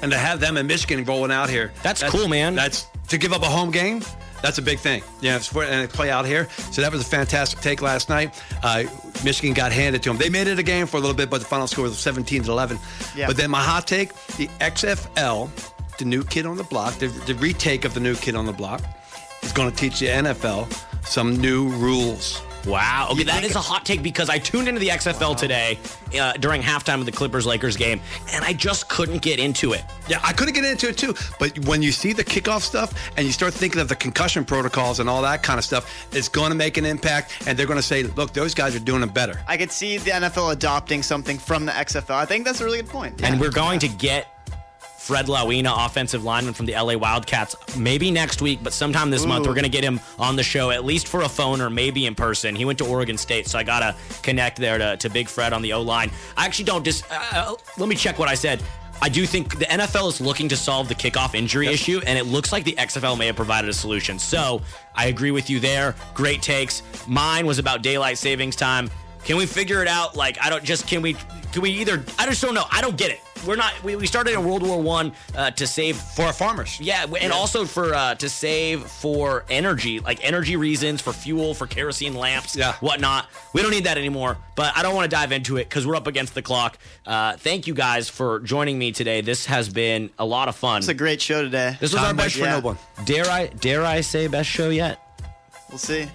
[0.01, 2.55] and to have them in Michigan rolling out here, That's cool, man.
[2.55, 4.01] That's to give up a home game.
[4.41, 5.01] That's a big thing.
[5.21, 6.47] Yeah, it's for- and play out here.
[6.71, 8.41] So that was a fantastic take last night.
[8.63, 8.83] Uh,
[9.23, 10.17] Michigan got handed to them.
[10.17, 12.43] They made it a game for a little bit, but the final score was 17
[12.43, 12.77] to 11.
[13.15, 13.27] Yeah.
[13.27, 15.49] But then my hot take: the XFL,
[15.97, 18.53] the new kid on the block, the, the retake of the new kid on the
[18.53, 18.81] block,
[19.41, 20.71] is going to teach the NFL
[21.05, 22.41] some new rules.
[22.67, 23.07] Wow.
[23.11, 25.79] Okay, You that think- is a hot take because I tuned into the XFL today
[26.19, 28.01] uh, during halftime of the Clippers Lakers game,
[28.33, 29.83] and I just couldn't get into it.
[30.09, 31.15] Yeah, I couldn't get into it too.
[31.39, 34.99] But when you see the kickoff stuff and you start thinking of the concussion protocols
[34.99, 37.43] and all that kind of stuff, it's going to make an impact.
[37.47, 39.39] And they're going to say, look, those guys are doing it better.
[39.47, 42.15] I could see the NFL adopting something from the XFL.
[42.15, 43.23] I think that's a really good point.
[43.23, 44.27] And we're going to get
[45.07, 49.47] Fred Lauina, offensive lineman from the LA Wildcats, maybe next week, but sometime this month
[49.47, 52.05] we're going to get him on the show, at least for a phone or maybe
[52.07, 52.53] in person.
[52.57, 55.53] He went to Oregon State, so I got to connect there to, to Big Fred
[55.53, 56.11] on the O line.
[56.35, 58.61] I actually don't just, Uh, let me check what I said.
[59.01, 62.25] I do think the NFL is looking to solve the kickoff injury issue, and it
[62.25, 64.19] looks like the XFL may have provided a solution.
[64.19, 64.61] So
[64.93, 65.95] I agree with you there.
[66.15, 66.83] Great takes.
[67.07, 68.89] Mine was about daylight savings time.
[69.23, 70.15] Can we figure it out?
[70.15, 71.15] Like, I don't just can we
[71.51, 72.03] can we either?
[72.19, 72.65] I just don't know.
[72.71, 73.19] I don't get it.
[73.45, 73.71] We're not.
[73.83, 76.79] We, we started in World War One uh, to save For our farmers.
[76.81, 81.67] yeah, and also for uh, to save for energy, like energy reasons, for fuel, for
[81.67, 82.73] kerosene lamps, Yeah.
[82.79, 83.27] whatnot.
[83.53, 84.37] We don't need that anymore.
[84.55, 86.79] But I don't want to dive into it because we're up against the clock.
[87.05, 89.21] Uh, thank you guys for joining me today.
[89.21, 90.79] This has been a lot of fun.
[90.79, 91.77] It's a great show today.
[91.79, 92.59] this was Time our best for yeah.
[92.59, 92.77] no one.
[93.05, 94.99] Dare I dare I say best show yet?
[95.69, 96.07] We'll see.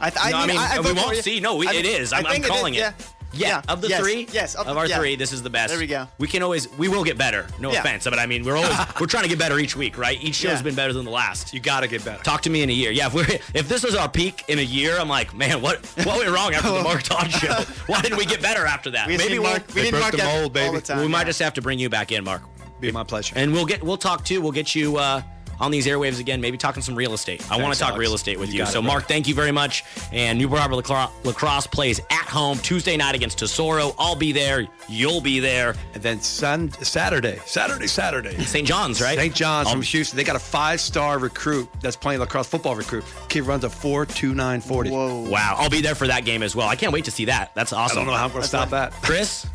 [0.00, 1.22] I, th- No, I mean, I we vote for won't you.
[1.22, 1.40] see.
[1.40, 2.12] No, we, I it think- is.
[2.12, 2.78] I I'm, I'm think calling it.
[2.78, 2.92] Yeah.
[3.34, 4.96] Yeah, of the yes, three, Yes, of, the- our yeah.
[4.98, 5.68] three, this is the best.
[5.68, 6.08] There we go.
[6.16, 7.46] We can always, we will get better.
[7.60, 7.80] No Yeah.
[7.80, 10.18] offense, but I mean, we're always, we're trying to get better each week, right?
[10.22, 10.62] Each show's Yeah.
[10.62, 11.52] been better than the last.
[11.52, 12.22] You got to get better.
[12.22, 12.90] Talk to me in a year.
[12.90, 15.84] Yeah, if we're if this is our peak in a year, I'm like, man, what
[16.04, 17.52] what went wrong after the Mark Todd show?
[17.86, 19.06] Why didn't we get better after that?
[19.06, 19.68] We Maybe need we'll, Mark.
[19.68, 20.76] We they need broke Mark the mold, baby.
[20.76, 22.40] the time, we might just have to bring you back in, Mark,
[22.80, 23.34] Be my pleasure.
[23.36, 24.40] and we'll get we'll talk too.
[24.40, 25.20] We'll get you uh,
[25.60, 26.40] on these airwaves again.
[26.40, 27.44] Maybe talking some real estate.
[27.50, 28.00] I want to talk Alex.
[28.00, 28.58] real estate with You you.
[28.60, 28.82] got it, So.
[28.82, 29.84] Mark, thank you very much.
[30.12, 33.94] And Newport Harbor Lacro- Lacrosse plays at home Tuesday night against Tesoro.
[33.98, 34.66] I'll be there.
[34.88, 35.74] You'll be there.
[35.94, 38.38] and then sun, Saturday, Saturday, Saturday.
[38.44, 38.66] St.
[38.66, 39.18] John's, right?
[39.18, 39.34] St.
[39.34, 40.16] John's I'll- from um, Houston.
[40.16, 43.04] They got a five-star recruit that's playing lacrosse football recruit.
[43.28, 44.90] Kid runs a four two nine forty.
[44.90, 45.28] Whoa.
[45.28, 46.68] Wow, I'll be there for that game as well.
[46.68, 47.54] I can't wait to see that.
[47.54, 47.98] That's awesome.
[47.98, 48.92] I don't know how I'm going to stop that.
[49.02, 49.46] Chris,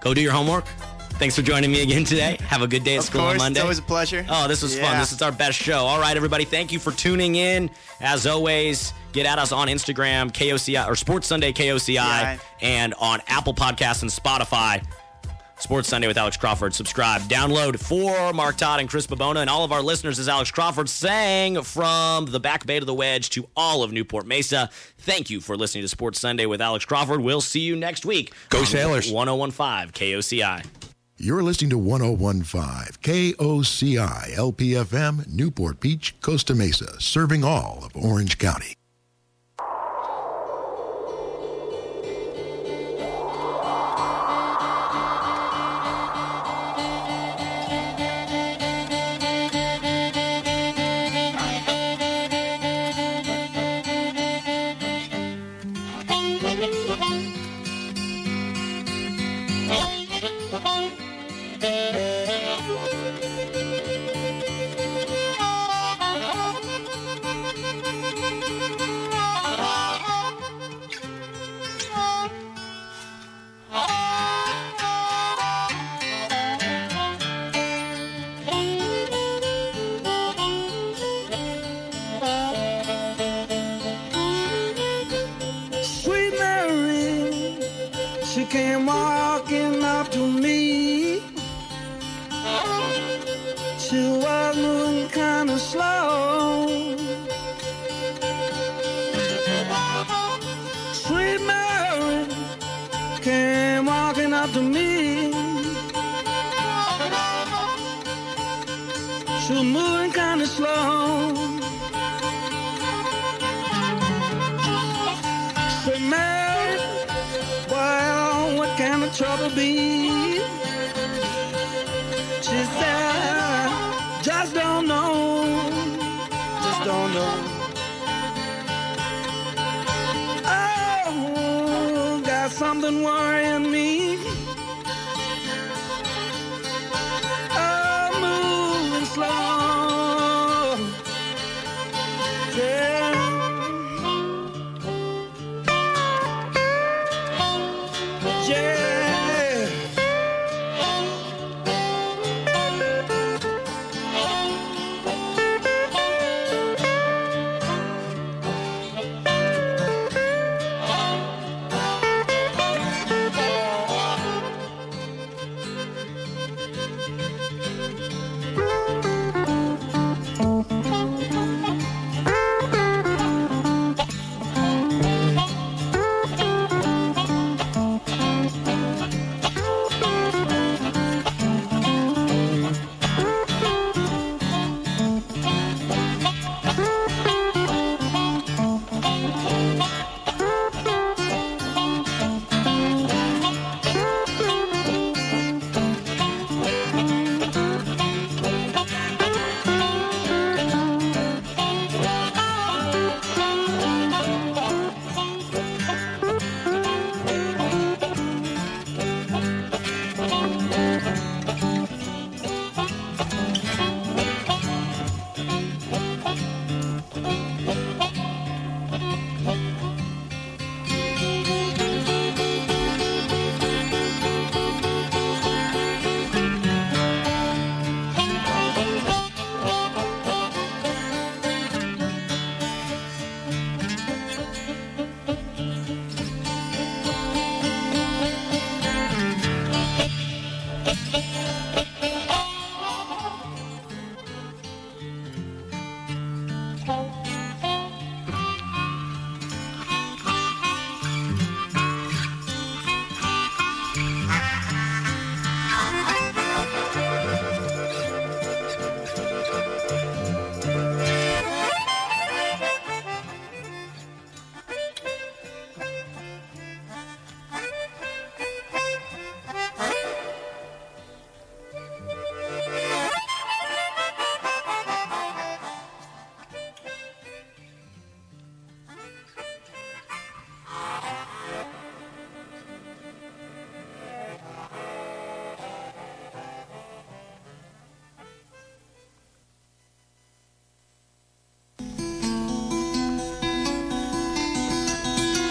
[0.00, 0.64] go do your homework.
[1.16, 2.36] Thanks for joining me again today.
[2.48, 3.60] Have a good day at Of school course, on Monday.
[3.60, 4.26] it's always a pleasure.
[4.28, 4.98] Oh, this was fun.
[4.98, 5.78] This is our best show.
[5.78, 6.44] All right, everybody.
[6.44, 7.70] Thank you for tuning in.
[8.00, 12.38] As always, get at us on Instagram, KOCI or Sports Sunday KOCI, Yeah.
[12.60, 14.84] and on Apple Podcasts and Spotify.
[15.56, 16.74] Sports Sunday with Alex Crawford.
[16.74, 20.18] Subscribe, download for Mark Todd and Chris Babona and all of our listeners.
[20.18, 24.26] As Alex Crawford sang from the back bay to the wedge to all of Newport
[24.26, 24.68] Mesa.
[24.98, 27.20] Thank you for listening to Sports Sunday with Alex Crawford.
[27.20, 28.34] We'll see you next week.
[28.50, 29.10] Go on Sailors.
[29.10, 30.64] 1015 KOCI.
[31.24, 38.74] You're listening to 1015 KOCI LPFM, Newport Beach, Costa Mesa, serving all of Orange County.